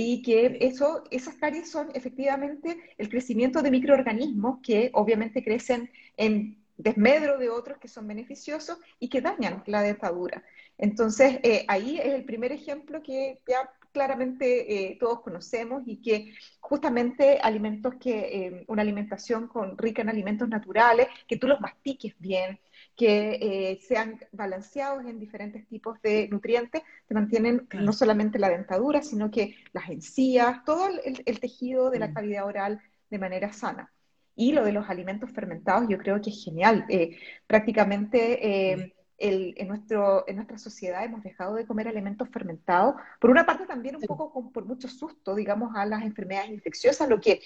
[0.00, 6.56] Y que eso, esas caries son efectivamente el crecimiento de microorganismos que obviamente crecen en
[6.76, 10.44] desmedro de otros que son beneficiosos y que dañan la dentadura.
[10.78, 16.32] Entonces, eh, ahí es el primer ejemplo que ya claramente eh, todos conocemos y que
[16.60, 22.14] justamente alimentos que, eh, una alimentación con, rica en alimentos naturales, que tú los mastiques
[22.20, 22.60] bien,
[22.98, 29.30] que sean balanceados en diferentes tipos de nutrientes, te mantienen no solamente la dentadura, sino
[29.30, 30.88] que las encías, todo
[31.24, 33.92] el tejido de la cavidad oral de manera sana.
[34.38, 36.84] Y lo de los alimentos fermentados yo creo que es genial.
[36.88, 43.30] Eh, prácticamente eh, en, nuestro, en nuestra sociedad hemos dejado de comer alimentos fermentados, por
[43.30, 47.40] una parte también un poco por mucho susto, digamos, a las enfermedades infecciosas, lo que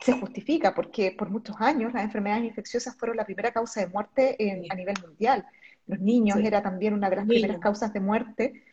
[0.00, 4.36] se justifica porque por muchos años las enfermedades infecciosas fueron la primera causa de muerte
[4.70, 5.46] a nivel mundial.
[5.86, 8.64] Los niños era también una de las primeras causas de muerte,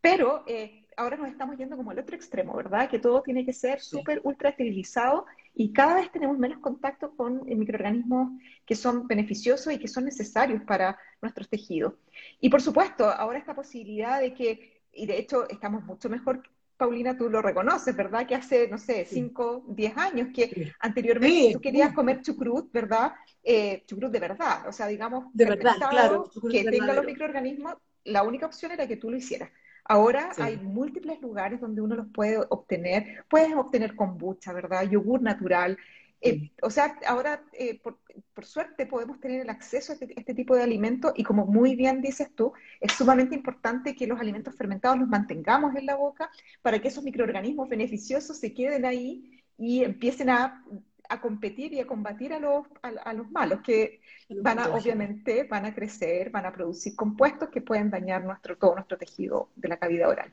[0.00, 2.88] pero eh, ahora nos estamos yendo como al otro extremo, ¿verdad?
[2.88, 7.44] Que todo tiene que ser súper ultra esterilizado y cada vez tenemos menos contacto con
[7.46, 8.32] microorganismos
[8.66, 11.94] que son beneficiosos y que son necesarios para nuestros tejidos.
[12.40, 16.42] Y por supuesto, ahora esta posibilidad de que, y de hecho estamos mucho mejor,
[16.76, 18.26] Paulina, tú lo reconoces, ¿verdad?
[18.26, 23.12] Que hace, no sé, 5, 10 años que anteriormente tú querías comer chucrut, ¿verdad?
[23.42, 28.22] Eh, chucrut de verdad, o sea, digamos, de verdad, claro, que tenga los microorganismos, la
[28.22, 29.50] única opción era que tú lo hicieras.
[29.86, 33.24] Ahora hay múltiples lugares donde uno los puede obtener.
[33.28, 34.88] Puedes obtener kombucha, ¿verdad?
[34.88, 35.76] Yogur natural.
[36.20, 37.98] Eh, o sea, ahora, eh, por,
[38.44, 42.00] suerte, podemos tener el acceso a este, este, tipo de alimentos y como muy bien
[42.00, 46.30] dices tú, es sumamente importante que los alimentos fermentados los mantengamos en la boca
[46.62, 50.64] para que esos microorganismos beneficiosos se queden ahí y empiecen a
[51.08, 54.00] a competir y a combatir a los, a, los malos, que
[54.42, 58.74] van a, obviamente, van a crecer, van a producir compuestos que pueden dañar nuestro, todo
[58.74, 60.32] nuestro tejido de la cavidad oral.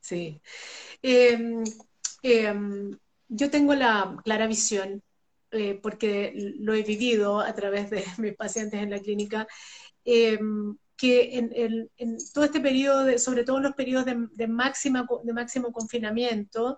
[0.00, 0.40] Sí.
[1.02, 1.62] Em,
[2.22, 2.98] em,
[3.28, 5.02] yo tengo la clara visión,
[5.50, 9.46] eh, porque lo he vivido a través de mis pacientes en la clínica,
[10.04, 15.32] em, que en, todo este periodo, sobre todo en los periodos de, de, máxima, de
[15.32, 16.76] máximo confinamiento,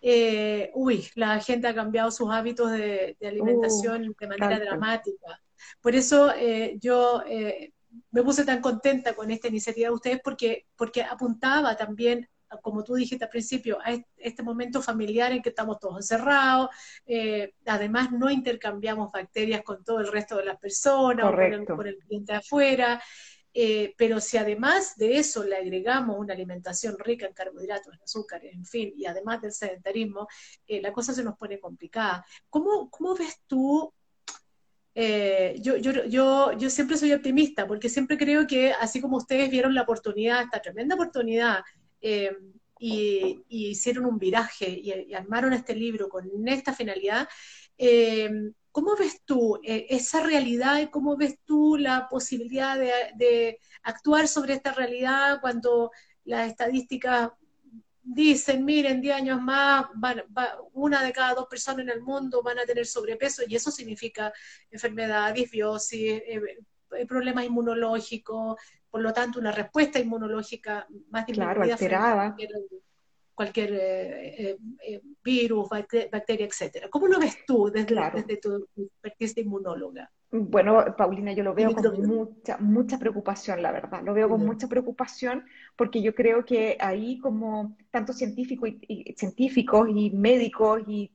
[0.00, 5.40] eh, uy, la gente ha cambiado sus hábitos de, alimentación uh, de manera dramática.
[5.80, 7.72] Por eso eh, yo eh,
[8.10, 12.28] me puse tan contenta con esta iniciativa de ustedes porque, porque apuntaba también
[12.60, 16.68] como tú dijiste al principio, a este momento familiar en que estamos todos encerrados,
[17.66, 21.86] además no intercambiamos bacterias con todo el resto de las personas o con el, con
[21.86, 23.00] el cliente afuera,
[23.54, 28.54] eh, pero si además de eso le agregamos una alimentación rica en carbohidratos, en azúcares,
[28.54, 30.26] en fin, y además del sedentarismo,
[30.66, 32.24] eh, la cosa se nos pone complicada.
[32.48, 33.92] ¿Cómo, cómo ves tú?
[34.94, 39.50] Eh, yo, yo, yo, yo, siempre soy optimista porque siempre creo que así como ustedes
[39.50, 41.62] vieron la oportunidad, esta tremenda oportunidad,
[42.02, 47.28] y, hicieron un viraje y, armaron este libro con esta finalidad,
[48.72, 54.54] ¿Cómo ves tú eh, esa realidad y cómo ves tú la posibilidad de, actuar sobre
[54.54, 55.90] esta realidad cuando
[56.24, 57.32] las estadísticas
[58.02, 59.86] dicen, miren, 10 años más,
[60.72, 64.32] una de cada dos personas en el mundo van a tener sobrepeso y eso significa
[64.70, 66.40] enfermedad, disbiosis, eh,
[66.96, 68.56] eh, problemas inmunológicos,
[68.92, 72.36] por lo tanto una respuesta inmunológica más claro, alterada
[73.34, 76.88] cualquier eh, eh, eh, virus, bacteria, etcétera.
[76.90, 80.10] ¿Cómo lo ves tú desde, desde tu expertise de inmunóloga?
[80.30, 84.02] Bueno, Paulina, yo lo veo con mucha, mucha preocupación, la verdad.
[84.04, 85.44] Lo veo con mucha preocupación
[85.76, 91.10] porque yo creo que ahí como tanto científicos y, científicos y médicos y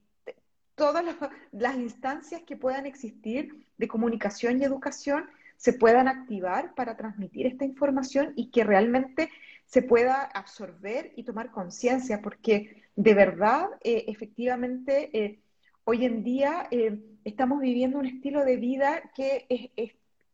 [0.76, 1.06] todas
[1.52, 7.65] las instancias que puedan existir de comunicación y educación se puedan activar para transmitir esta
[7.65, 9.30] información y que realmente
[9.65, 15.39] se pueda absorber y tomar conciencia, porque de verdad, eh, efectivamente, eh,
[15.84, 19.46] hoy en día eh, estamos viviendo un estilo de vida que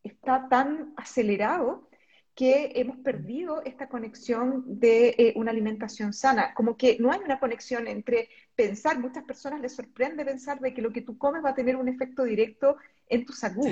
[0.04, 1.90] está tan acelerado
[2.36, 7.88] que hemos perdido esta conexión de una alimentación sana, como que no hay una conexión
[7.88, 11.56] entre pensar, muchas personas les sorprende pensar de que lo que tú comes va a
[11.56, 13.68] tener un efecto directo en tu salud.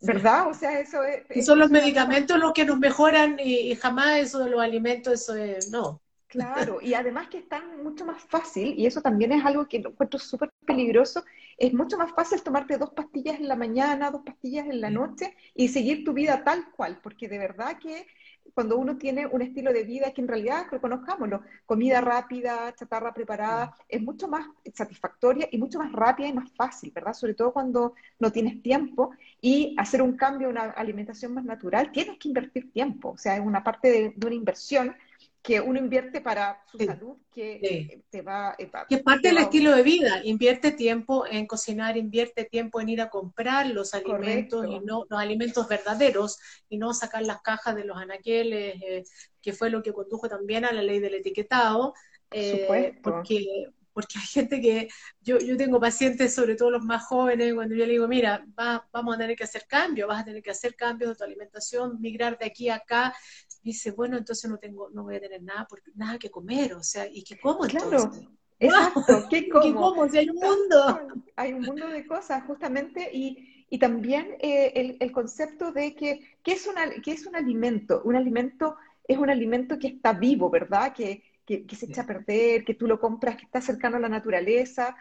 [0.00, 0.48] ¿Verdad?
[0.48, 1.44] O sea, eso es...
[1.44, 5.70] son los medicamentos los que nos mejoran y, jamás eso de los alimentos, eso es...
[5.70, 6.00] No.
[6.26, 10.20] Claro, y además que están mucho más fácil, y eso también es algo que encuentro
[10.20, 11.24] súper peligroso,
[11.56, 15.36] es mucho más fácil tomarte dos pastillas en la mañana, dos pastillas en la noche
[15.56, 18.06] y seguir tu vida tal cual, porque de verdad que
[18.54, 23.74] cuando uno tiene un estilo de vida que en realidad, reconozcámoslo, comida rápida, chatarra preparada,
[23.88, 27.14] es mucho más satisfactoria y mucho más rápida y más fácil, ¿verdad?
[27.14, 31.92] Sobre todo cuando no tienes tiempo y hacer un cambio a una alimentación más natural,
[31.92, 34.94] tienes que invertir tiempo, o sea, es una parte de, de una inversión
[35.42, 38.54] que uno invierte para su salud, que te va...
[38.58, 42.90] Eh, que es parte del estilo de vida, invierte tiempo en cocinar, invierte tiempo en
[42.90, 47.74] ir a comprar los alimentos y no los alimentos verdaderos y no sacar las cajas
[47.74, 49.04] de los anaqueles, eh,
[49.40, 51.94] que fue lo que condujo también a la ley del etiquetado,
[52.30, 54.88] eh, porque porque hay gente que,
[55.20, 58.44] yo, yo tengo pacientes, sobre todo los más jóvenes, cuando yo le digo, mira,
[58.92, 62.00] vamos a tener que hacer cambios, vas a tener que hacer cambios de tu alimentación,
[62.00, 63.14] migrar de aquí a acá,
[63.62, 66.82] dice, bueno, entonces no tengo, no voy a tener nada, porque, nada que comer, o
[66.82, 68.10] sea, ¿y qué como claro.
[68.62, 70.06] Exacto, ¿qué como?
[70.06, 71.00] ¿Qué hay un mundo.
[71.34, 76.20] Hay un mundo de cosas, justamente, y, y también eh, el, el, concepto de que,
[76.42, 78.02] ¿qué es, una, ¿qué es un alimento?
[78.04, 78.76] Un alimento
[79.10, 80.92] es un alimento que está vivo, ¿verdad?
[80.92, 84.00] Que, que, que se echa a perder, que tú lo compras, que está cercano a
[84.00, 84.96] la naturaleza,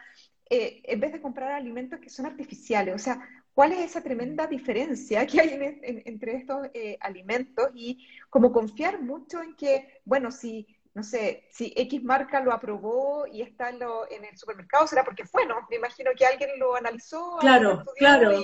[0.49, 2.95] eh, en vez de comprar alimentos que son artificiales.
[2.95, 3.21] O sea,
[3.53, 5.59] ¿cuál es esa tremenda diferencia que hay
[6.05, 7.69] entre estos eh, alimentos?
[7.75, 13.27] Y como confiar mucho en que, bueno, si, no sé, si X marca lo aprobó
[13.27, 15.67] y está en, lo, en el supermercado, será porque fue, ¿no?
[15.69, 17.37] Me imagino que alguien lo analizó.
[17.41, 18.41] Claro, claro.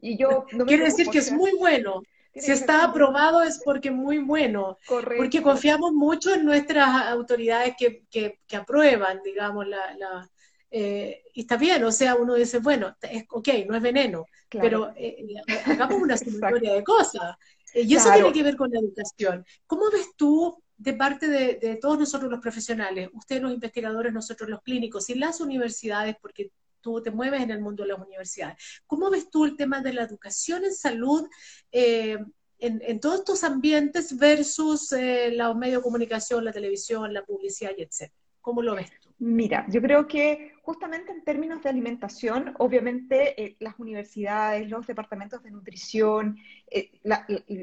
[0.00, 2.00] Y, yo Quiere decir que es muy bueno.
[2.34, 4.78] Si está aprobado es porque muy bueno.
[4.86, 5.22] Correcto.
[5.22, 10.28] Porque confiamos mucho en nuestras autoridades que, que, que aprueban, digamos, la, la
[10.76, 14.90] eh, y está bien, o sea, uno dice, bueno, es, ok, no es veneno, pero
[14.96, 17.36] eh, eh, hagamos una sumatoria de cosas.
[17.72, 19.46] y eso tiene que ver con la educación.
[19.68, 24.50] ¿Cómo ves tú, de parte de, de, todos nosotros los profesionales, ustedes los investigadores, nosotros
[24.50, 26.50] los clínicos y las universidades, porque
[26.84, 29.94] tú te mueves en el mundo de las universidades, ¿cómo ves tú el tema de
[29.94, 31.26] la educación en salud?
[31.72, 37.82] En, en, todos estos ambientes versus los medios de comunicación, la televisión, la publicidad y
[37.82, 38.14] etcétera.
[38.40, 38.90] ¿Cómo lo ves?
[39.26, 45.42] Mira, yo creo que justamente en términos de alimentación, obviamente eh, las universidades, los departamentos
[45.42, 46.36] de nutrición,
[46.70, 46.90] eh,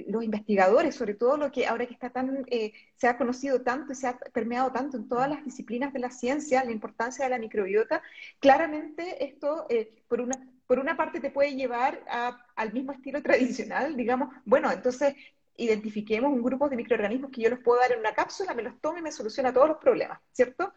[0.08, 3.94] los investigadores, sobre todo lo que ahora que está tan, eh, se ha conocido tanto
[3.94, 7.30] y se ha permeado tanto en todas las disciplinas de la ciencia, la importancia de
[7.30, 8.02] la microbiota,
[8.40, 9.68] claramente esto,
[10.08, 12.02] por una por una parte te puede llevar
[12.56, 15.16] al mismo estilo tradicional, digamos, bueno, entonces
[15.62, 18.80] identifiquemos un grupo de microorganismos que yo los puedo dar en una cápsula, me los
[18.82, 20.74] tomo y me soluciona todos los problemas, ¿cierto?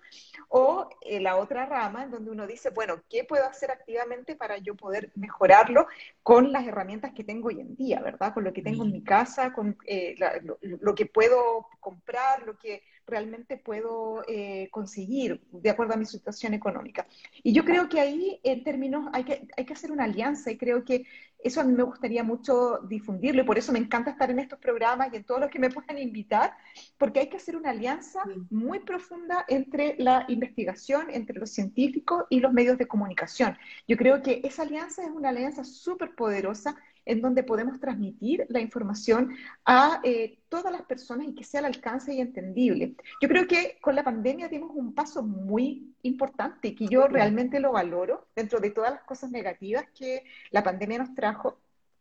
[0.49, 4.59] O eh, la otra rama en donde uno dice, bueno, ¿qué puedo hacer activamente para
[4.59, 5.87] yo poder mejorarlo
[6.23, 8.35] con las herramientas que tengo hoy en día, ¿verdad?
[8.35, 10.14] Con lo que tengo en mi casa, con eh,
[10.62, 16.55] lo, que puedo comprar, lo que realmente puedo eh, conseguir de acuerdo a mi situación
[16.55, 17.07] económica.
[17.42, 20.59] Y yo creo que ahí, en términos, hay que, hay que hacer una alianza y
[20.59, 21.07] creo que
[21.44, 24.59] eso a mí me gustaría mucho difundirlo y por eso me encanta estar en estos
[24.59, 26.57] programas y en todos los que me puedan invitar,
[26.98, 32.40] porque hay que hacer una alianza muy profunda entre la investigación, entre los científicos y
[32.40, 33.59] los medios de comunicación.
[33.87, 36.76] Yo creo que esa alianza es una alianza súper poderosa
[37.07, 41.67] en donde podemos transmitir la información a eh, todas las personas y que sea al
[41.67, 42.95] alcance y entendible.
[43.21, 47.61] Yo creo que con la pandemia dimos un paso muy importante y que yo realmente
[47.61, 51.59] lo valoro dentro de todas las cosas negativas que la pandemia nos trajo.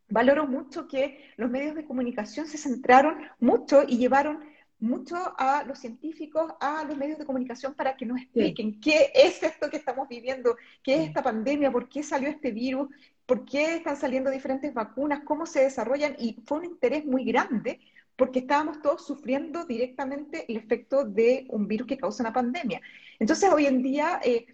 [0.10, 4.40] Valoro mucho que los medios de comunicación se centraron mucho y llevaron
[4.84, 9.42] mucho a los científicos, a los medios de comunicación para que nos expliquen qué es
[9.42, 12.90] esto que estamos viviendo, qué es esta pandemia, por qué salió este virus,
[13.26, 17.80] por qué están saliendo diferentes vacunas, cómo se desarrollan, y fue un interés muy grande
[18.16, 22.82] porque estábamos todos sufriendo directamente el efecto de un virus que causa una pandemia.
[23.20, 24.46] Entonces, hoy en día, eh,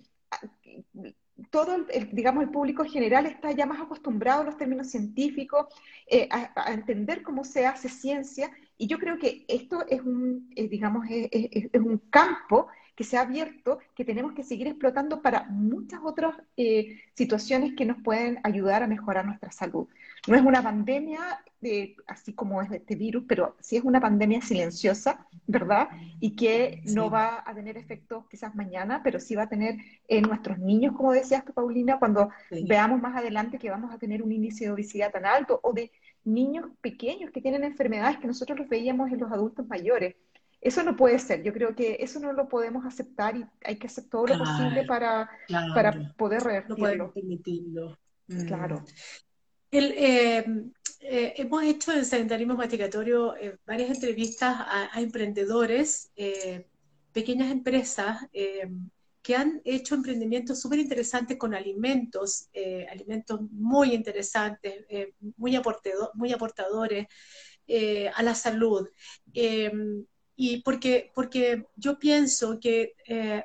[1.50, 5.68] todo, el, digamos, el público en general está ya más acostumbrado a los términos científicos,
[6.08, 10.68] eh, a, entender cómo se hace ciencia, y yo creo que esto es un, eh,
[10.68, 12.68] digamos, es, un campo
[13.00, 17.86] que se ha abierto, que tenemos que seguir explotando para muchas otras eh, situaciones que
[17.86, 19.88] nos pueden ayudar a mejorar nuestra salud.
[20.28, 24.42] No es una pandemia eh, así como es este virus, pero sí es una pandemia
[24.42, 25.88] silenciosa, ¿verdad?
[26.20, 29.78] Y que no va a tener efectos quizás mañana, pero sí va a tener
[30.10, 32.32] en nuestros niños, como decías tú, Paulina, cuando
[32.68, 35.90] veamos más adelante que vamos a tener un índice de obesidad tan alto o de
[36.26, 40.18] niños pequeños que tienen enfermedades que nosotros los veíamos en los adultos mayores.
[40.62, 43.88] Eso no puede ser, yo creo que eso no lo podemos aceptar y hay que
[43.88, 45.30] hacer todo lo posible para,
[45.74, 46.76] para poder revertirlo.
[46.76, 47.98] No podemos permitirlo.
[48.46, 48.82] Claro.
[48.82, 48.86] Mm.
[49.72, 50.46] El, eh,
[51.02, 56.12] eh, hemos hecho en Sanitarismo Masticatorio eh, varias entrevistas a, emprendedores,
[57.14, 58.18] pequeñas empresas
[59.22, 62.50] que han hecho emprendimientos súper interesantes con alimentos,
[62.90, 64.86] alimentos muy interesantes,
[65.38, 65.60] muy,
[66.14, 67.08] muy aportadores
[68.16, 68.88] a la salud.
[70.42, 72.96] Y porque, porque yo pienso que,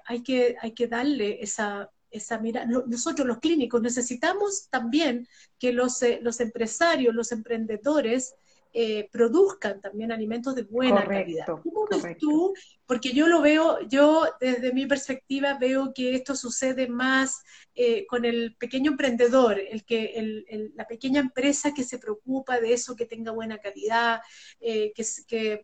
[0.06, 2.66] hay que hay que darle esa, esa mira.
[2.66, 5.26] Nosotros los clínicos necesitamos también
[5.58, 8.36] que los, los empresarios, los emprendedores,
[8.76, 11.46] eh, produzcan también alimentos de buena calidad.
[11.46, 12.54] ¿Cómo ves tú?
[12.86, 17.44] Porque yo lo veo, yo desde mi perspectiva veo que esto sucede más
[17.76, 22.96] eh, con el pequeño emprendedor, el que, la pequeña empresa que se preocupa de eso,
[22.96, 24.22] que tenga buena calidad,
[24.58, 25.62] eh, que, que,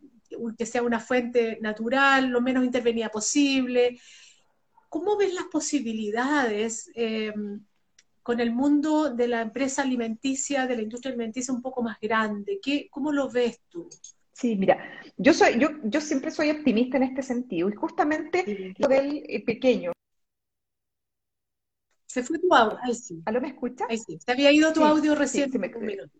[0.57, 3.99] que sea una fuente natural, lo menos intervenida posible.
[4.89, 6.89] ¿Cómo ves las posibilidades?
[8.23, 12.59] con el mundo de la empresa alimenticia, de la industria alimenticia un poco más grande?
[12.61, 13.89] ¿Qué, ¿Cómo lo ves tú?
[14.33, 14.77] Sí, mira,
[15.17, 19.43] yo soy, yo, yo siempre soy optimista en este sentido y justamente lo del eh,
[19.45, 19.91] pequeño.
[22.05, 23.21] Se fue tu audio, ahí sí.
[23.25, 23.85] ¿Aló me escucha?
[23.89, 25.51] Ahí sí, te había ido tu audio recién.
[25.51, 26.11] Sí, un minuto.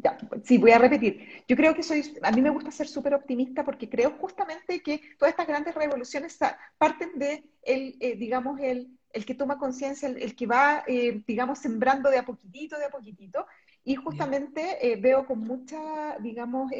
[0.00, 1.44] Ya, sí, voy a repetir.
[1.46, 5.02] Yo creo que soy, a mí me gusta ser súper optimista porque creo justamente que
[5.18, 6.38] todas estas grandes revoluciones
[6.78, 11.58] parten de el, eh, digamos, el, el que toma conciencia, el, que va, eh, digamos,
[11.58, 13.46] sembrando de a poquitito, de a poquitito,
[13.84, 16.70] y justamente eh, veo con mucha, digamos,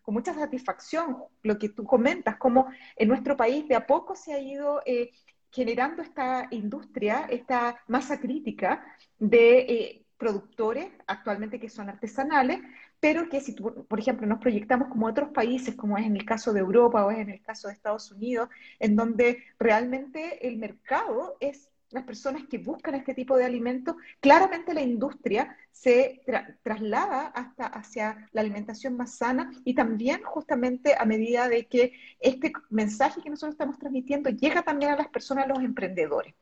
[0.00, 4.32] con mucha satisfacción lo que tú comentas, como en nuestro país de a poco se
[4.32, 4.80] ha ido
[5.50, 8.84] generando esta industria, esta masa crítica
[9.18, 12.60] de productores actualmente que son artesanales,
[13.00, 16.52] pero que si, por ejemplo, nos proyectamos como otros países, como es en el caso
[16.52, 18.48] de Europa o es en el caso de Estados Unidos,
[18.78, 24.74] en donde realmente el mercado es las personas que buscan este tipo de alimentos, claramente
[24.74, 26.22] la industria se
[26.62, 32.52] traslada hasta hacia la alimentación más sana y también justamente a medida de que este
[32.68, 36.34] mensaje que nosotros estamos transmitiendo llega también a las personas, a los emprendedores.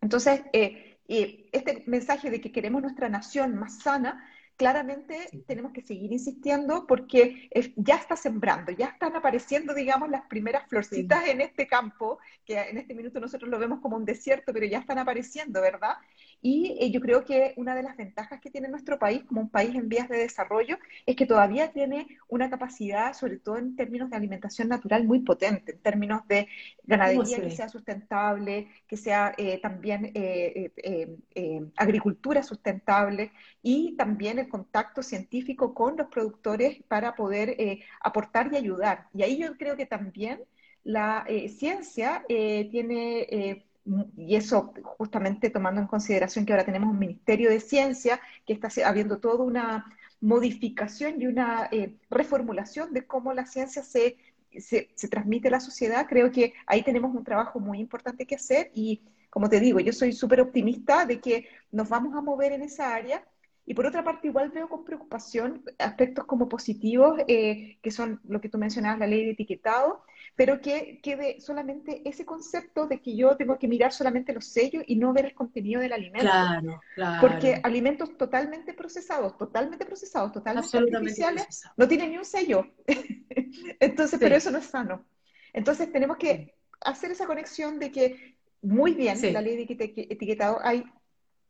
[0.00, 4.24] Entonces, eh, eh, este mensaje de que queremos nuestra nación más sana
[4.56, 10.66] claramente tenemos que seguir insistiendo porque ya está sembrando, ya están apareciendo, digamos, las primeras
[10.68, 14.66] florcitas en este campo, que en este minuto nosotros lo vemos como un desierto, pero
[14.66, 15.96] ya están apareciendo, ¿verdad?
[16.42, 19.50] Y eh, yo creo que una de las ventajas que tiene nuestro país, como un
[19.50, 24.10] país en vías de desarrollo, es que todavía tiene una capacidad, sobre todo en términos
[24.10, 26.48] de alimentación natural, muy potente, en términos de
[26.84, 30.70] ganadería que sea sustentable, que sea eh, también eh,
[31.76, 33.32] agricultura sustentable
[33.62, 37.56] y también el contacto científico con los productores para poder
[38.00, 39.08] aportar y ayudar.
[39.14, 40.40] Y ahí yo creo que también
[40.84, 43.65] la ciencia tiene
[44.16, 48.68] y eso justamente tomando en consideración que ahora tenemos un Ministerio de Ciencia que está
[48.84, 49.86] habiendo toda una
[50.20, 54.16] modificación y una eh, reformulación de cómo la ciencia se,
[54.58, 58.34] se, se, transmite a la sociedad, creo que ahí tenemos un trabajo muy importante que
[58.34, 62.52] hacer y como te digo, yo soy súper optimista de que nos vamos a mover
[62.52, 63.22] en esa área
[63.68, 68.40] y por otra parte, igual veo con preocupación aspectos como positivos, eh, que son lo
[68.40, 70.04] que tú mencionabas, la ley de etiquetado,
[70.36, 74.84] pero que quede solamente ese concepto de que yo tengo que mirar solamente los sellos
[74.86, 76.30] y no ver el contenido del alimento.
[76.30, 77.20] Claro, claro.
[77.20, 82.68] Porque alimentos totalmente procesados, totalmente procesados, totalmente artificiales, no tienen ni un sello.
[83.80, 85.04] Entonces, pero eso no es sano.
[85.52, 90.84] Entonces, tenemos que hacer esa conexión de que muy bien, la ley de etiquetado hay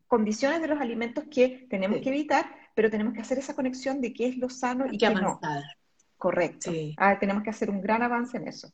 [0.07, 4.13] condiciones de los alimentos que tenemos que evitar, pero tenemos que hacer esa conexión de
[4.13, 5.41] qué es lo sano y qué no.
[6.17, 6.73] Correcto.
[6.97, 8.73] Ah, tenemos que hacer un gran avance en eso.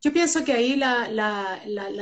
[0.00, 1.08] Yo pienso que ahí la,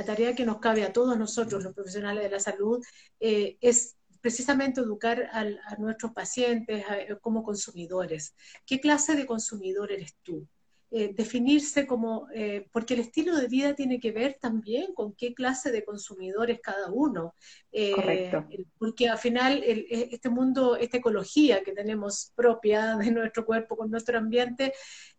[0.05, 2.85] tarea que nos cabe a todos nosotros, los profesionales de la salud,
[3.21, 6.85] eh, es precisamente educar a nuestros pacientes
[7.21, 8.35] como consumidores.
[8.67, 10.47] ¿Qué clase de consumidor eres tú?
[10.95, 15.33] Eh, definirse como, eh, porque el estilo de vida tiene que ver también con qué
[15.33, 17.35] clase de consumidor es cada uno.
[17.71, 18.47] Eh, Correcto.
[18.79, 24.19] Porque al final este mundo, esta ecología que tenemos propia de nuestro cuerpo con nuestro
[24.19, 24.75] ambiente,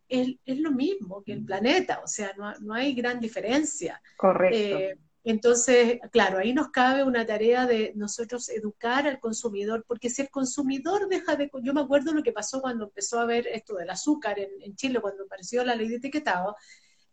[0.07, 1.45] es, es lo mismo que el mm.
[1.47, 3.99] planeta, o sea, no, no hay gran diferencia.
[4.15, 5.01] Correcto.
[5.25, 10.29] Entonces, claro, ahí nos cabe una tarea de nosotros educar al consumidor, porque si el
[10.29, 11.49] consumidor deja de...
[11.61, 14.99] Yo me acuerdo lo que pasó cuando empezó a ver esto del azúcar en, Chile,
[14.99, 16.57] cuando apareció la ley de etiquetado,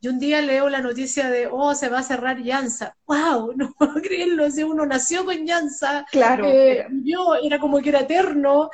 [0.01, 2.97] y un día leo la noticia de, oh, se va a cerrar Llanza.
[3.07, 3.53] ¡Wow!
[3.57, 8.01] No puedo creerlo, si uno nació con Llanza, claro, eh, yo era como que era
[8.01, 8.71] eterno,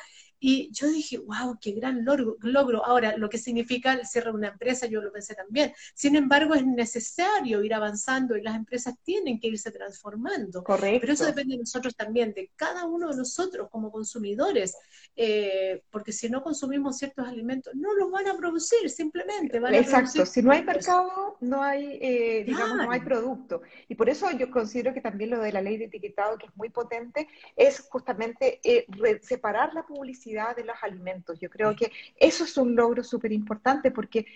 [0.49, 4.49] Y yo dije, wow, qué gran logro, Ahora, lo que significa el cierre de una
[4.51, 5.73] empresa, yo lo pensé también.
[5.93, 10.63] Sin embargo, es necesario ir avanzando y las empresas tienen que irse transformando.
[10.63, 11.01] Correcto.
[11.01, 14.77] Pero eso depende de nosotros también, de cada uno de nosotros como consumidores,
[15.17, 20.25] eh, porque si no consumimos ciertos alimentos, no los van a producir, simplemente van Exacto,
[20.27, 23.63] si no hay mercado, no hay, eh, digamos, no hay producto.
[23.89, 26.57] Y por eso yo considero que también lo de la ley de etiquetado, que es
[26.57, 27.27] muy potente,
[27.57, 28.87] es justamente eh,
[29.23, 31.39] separar la publicidad de los alimentos.
[31.41, 34.27] Yo creo que eso es un logro súper importante porque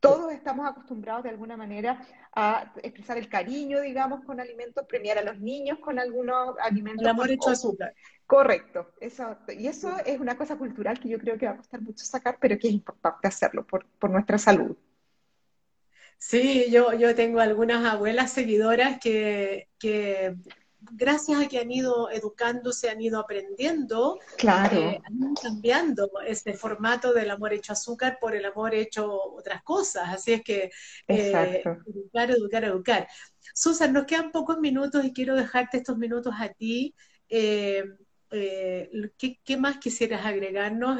[0.00, 2.00] todos estamos acostumbrados de alguna manera
[2.34, 7.02] a expresar el cariño, digamos, con alimentos, premiar a los niños con algunos alimentos.
[7.02, 7.94] El amor hecho azúcar.
[8.26, 9.52] Correcto, exacto.
[9.52, 12.36] Y eso es una cosa cultural que yo creo que va a costar mucho sacar,
[12.40, 14.76] pero que es importante hacerlo por, por nuestra salud.
[16.18, 20.36] Sí, yo, yo tengo algunas abuelas seguidoras que, que
[20.80, 24.76] gracias a que han ido educándose, han ido aprendiendo, claro.
[24.76, 29.62] Eh, han ido cambiando este formato del amor hecho azúcar por el amor hecho otras
[29.62, 30.08] cosas.
[30.08, 30.70] Así es que
[31.08, 33.08] eh, educar, educar, educar.
[33.54, 36.94] Susan, nos quedan pocos minutos y quiero dejarte estos minutos a ti.
[37.28, 37.84] Eh,
[38.30, 40.98] ¿qué, ¿qué, más quisieras agregarnos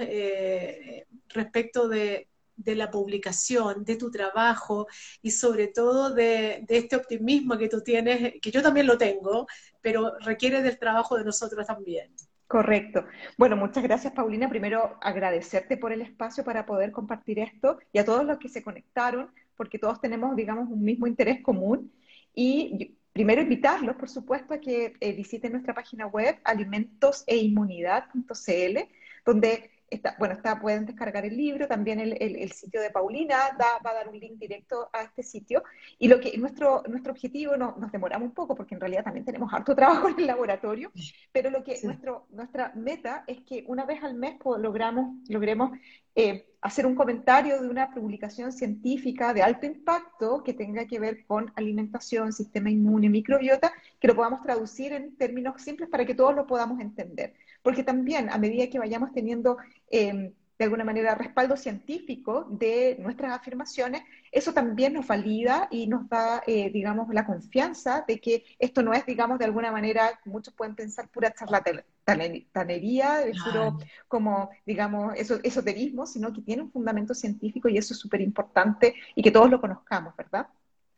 [1.29, 2.28] respecto de,
[2.59, 4.87] de la publicación, de tu trabajo
[5.23, 9.47] y sobre todo de, este optimismo que tú tienes, que yo también lo tengo,
[9.81, 12.11] pero requiere del trabajo de nosotros también.
[12.47, 13.05] Correcto.
[13.37, 14.49] Bueno, muchas gracias, Paulina.
[14.49, 18.63] Primero, agradecerte por el espacio para poder compartir esto y a todos los que se
[18.63, 21.93] conectaron, porque todos tenemos, digamos, un mismo interés común.
[22.35, 28.79] Y primero, invitarlos, por supuesto, a que eh, visiten nuestra página web, alimentoseinmunidad.cl,
[29.27, 29.71] donde
[30.19, 33.95] bueno, está, pueden descargar el libro, también el, el, sitio de Paulina da, va a
[33.95, 35.63] dar un link directo a este sitio.
[35.99, 39.25] Y lo que nuestro, nuestro objetivo, no, nos demoramos un poco porque en realidad también
[39.25, 40.93] tenemos harto trabajo en el laboratorio,
[41.33, 45.71] pero lo que nuestro, nuestra meta es que una vez al mes logramos, logremos
[46.15, 51.25] eh, hacer un comentario de una publicación científica de alto impacto que tenga que ver
[51.27, 56.35] con alimentación, sistema inmune, microbiota, que lo podamos traducir en términos simples para que todos
[56.35, 59.59] lo podamos entender porque también a medida que vayamos teniendo
[59.91, 64.03] em, de alguna manera respaldo científico de nuestras afirmaciones,
[64.33, 68.93] eso también nos valida y nos da, eh, digamos, la confianza de que esto no
[68.93, 73.79] es, digamos, de alguna manera, muchos pueden pensar pura charlatanería, puro
[74.09, 78.95] como, digamos, eso, esoterismo, sino que tiene un fundamento científico y eso es súper importante
[79.15, 80.49] y que todos lo conozcamos, ¿verdad?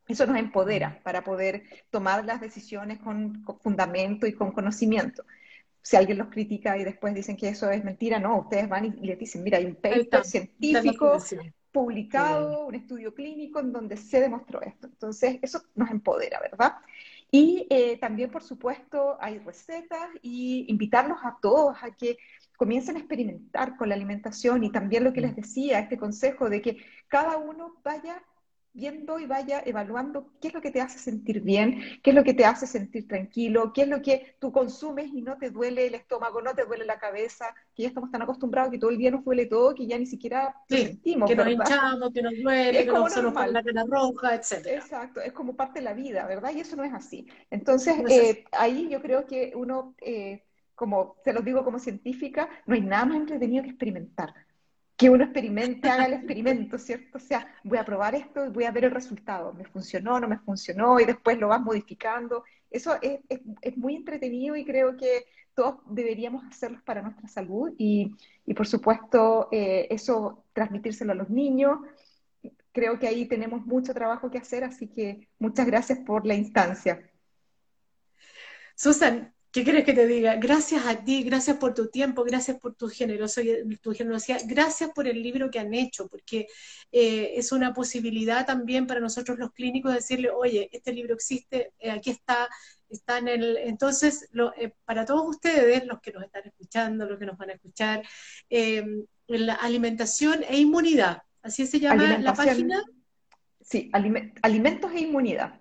[0.09, 5.23] Eso nos empodera para poder tomar las decisiones con fundamento y con conocimiento
[5.83, 9.07] si alguien los critica y después dicen que eso es mentira, no, ustedes van y
[9.07, 11.19] les dicen, mira, hay un paper científico
[11.73, 14.89] publicado, un estudio clínico en donde se demostró esto.
[14.89, 16.75] Entonces, eso nos empodera, ¿verdad?
[17.31, 22.19] Y eh, también, por supuesto, hay recetas y invitarlos a todos a que
[22.57, 26.61] comiencen a experimentar con la alimentación y también lo que les decía, este consejo de
[26.61, 26.77] que
[27.09, 28.23] cada uno vaya
[28.73, 32.23] viendo y vaya evaluando qué es lo que te hace sentir bien, qué es lo
[32.23, 35.87] que te hace sentir tranquilo, qué es lo que tú consumes y no te duele
[35.87, 38.99] el estómago, no te duele la cabeza, que ya estamos tan acostumbrados que todo el
[38.99, 41.29] día nos duele todo, que ya ni siquiera sentimos.
[41.29, 44.67] Que nos hinchamos, que nos duele, que nos, nos la cara roja, etc.
[44.67, 46.53] Exacto, es como parte de la vida, ¿verdad?
[46.55, 47.27] Y eso no es así.
[47.51, 50.45] Entonces, eh, ahí yo creo que uno, eh,
[50.75, 54.35] como se los digo como científica, no hay nada más entretenido que experimentar
[55.01, 57.17] que uno experimente, haga el experimento, ¿cierto?
[57.17, 59.55] O sea, voy a probar esto y voy a ver el resultado.
[59.55, 61.01] ¿Me funcionó, no me funcionó?
[61.01, 62.45] Y después lo vas modificando.
[62.71, 63.21] Eso es,
[63.63, 65.25] es, muy entretenido y creo que
[65.55, 71.31] todos deberíamos hacerlo para nuestra salud y, y por supuesto, eh, eso transmitírselo a los
[71.31, 71.79] niños.
[72.71, 77.11] Creo que ahí tenemos mucho trabajo que hacer, así que muchas gracias por la instancia.
[78.75, 80.37] Susan, ¿Qué quieres que te diga?
[80.37, 85.09] Gracias a ti, gracias por tu tiempo, gracias por tu generosidad, tu generosidad gracias por
[85.09, 86.47] el libro que han hecho, porque
[86.93, 91.91] eh, es una posibilidad también para nosotros los clínicos decirle, oye, este libro existe, eh,
[91.91, 92.49] aquí está,
[92.89, 93.57] está en el...
[93.57, 97.55] Entonces, eh, para todos ustedes, los que nos están escuchando, los que nos van a
[97.55, 98.05] escuchar,
[99.27, 102.85] la alimentación e inmunidad, así se llama la página.
[103.61, 103.91] Sí,
[104.43, 105.61] alimentos e inmunidad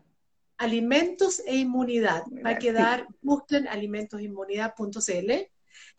[0.60, 2.24] alimentos e inmunidad.
[2.46, 5.32] Va a quedar, busquen alimentosinmunidad.cl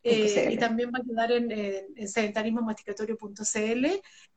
[0.02, 3.86] eh, y también va a quedar en, en, sedentarismomasticatorio.cl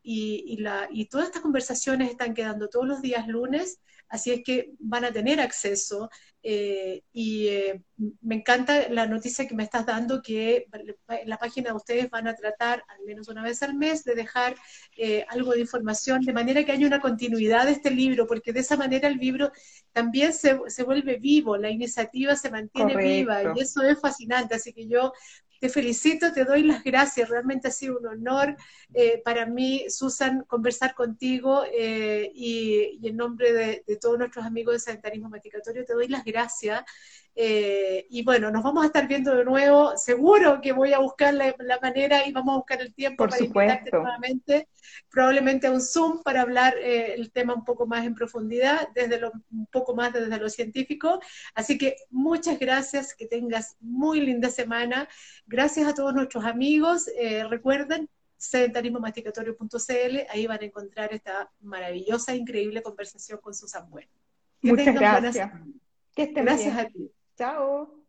[0.01, 3.79] y, y, la, y todas estas conversaciones están quedando todos los días lunes,
[4.13, 6.07] así es que van a tener acceso
[6.43, 7.81] eh, y eh,
[8.21, 12.27] me encanta la noticia que me estás dando que en la página de ustedes van
[12.27, 14.55] a tratar al menos una vez al mes de dejar
[14.97, 18.59] eh, algo de información de manera que haya una continuidad de este libro, porque de
[18.59, 19.51] esa manera el libro
[19.93, 24.53] también se, se vuelve vivo, la iniciativa se mantiene viva y eso es fascinante.
[24.53, 25.11] Así que yo
[25.63, 28.57] te felicito, te doy las gracias, realmente ha sido un honor
[28.93, 34.79] eh, para mí, Susan, conversar contigo eh, y, en nombre de, todos nuestros amigos de
[34.81, 36.83] Sanitarismo Masticatorio, te doy las gracias.
[37.35, 39.97] Eh, y bueno, nos vamos a estar viendo de nuevo.
[39.97, 43.91] Seguro que voy a buscar la, manera y vamos a buscar el tiempo para invitarte
[43.91, 44.67] nuevamente,
[45.09, 49.19] probablemente a un Zoom para hablar eh, el tema un poco más en profundidad, desde
[49.19, 51.19] lo, un poco más desde lo científico.
[51.55, 55.07] Así que muchas gracias, que tengas muy linda semana.
[55.47, 57.09] Gracias a todos nuestros amigos.
[57.17, 64.09] Eh, recuerden, sedentarismomasticatorio.cl, ahí van a encontrar esta maravillosa, increíble conversación con Susan Bueno.
[64.61, 65.51] Muchas gracias.
[66.15, 67.11] gracias a ti.
[67.37, 68.02] Chao.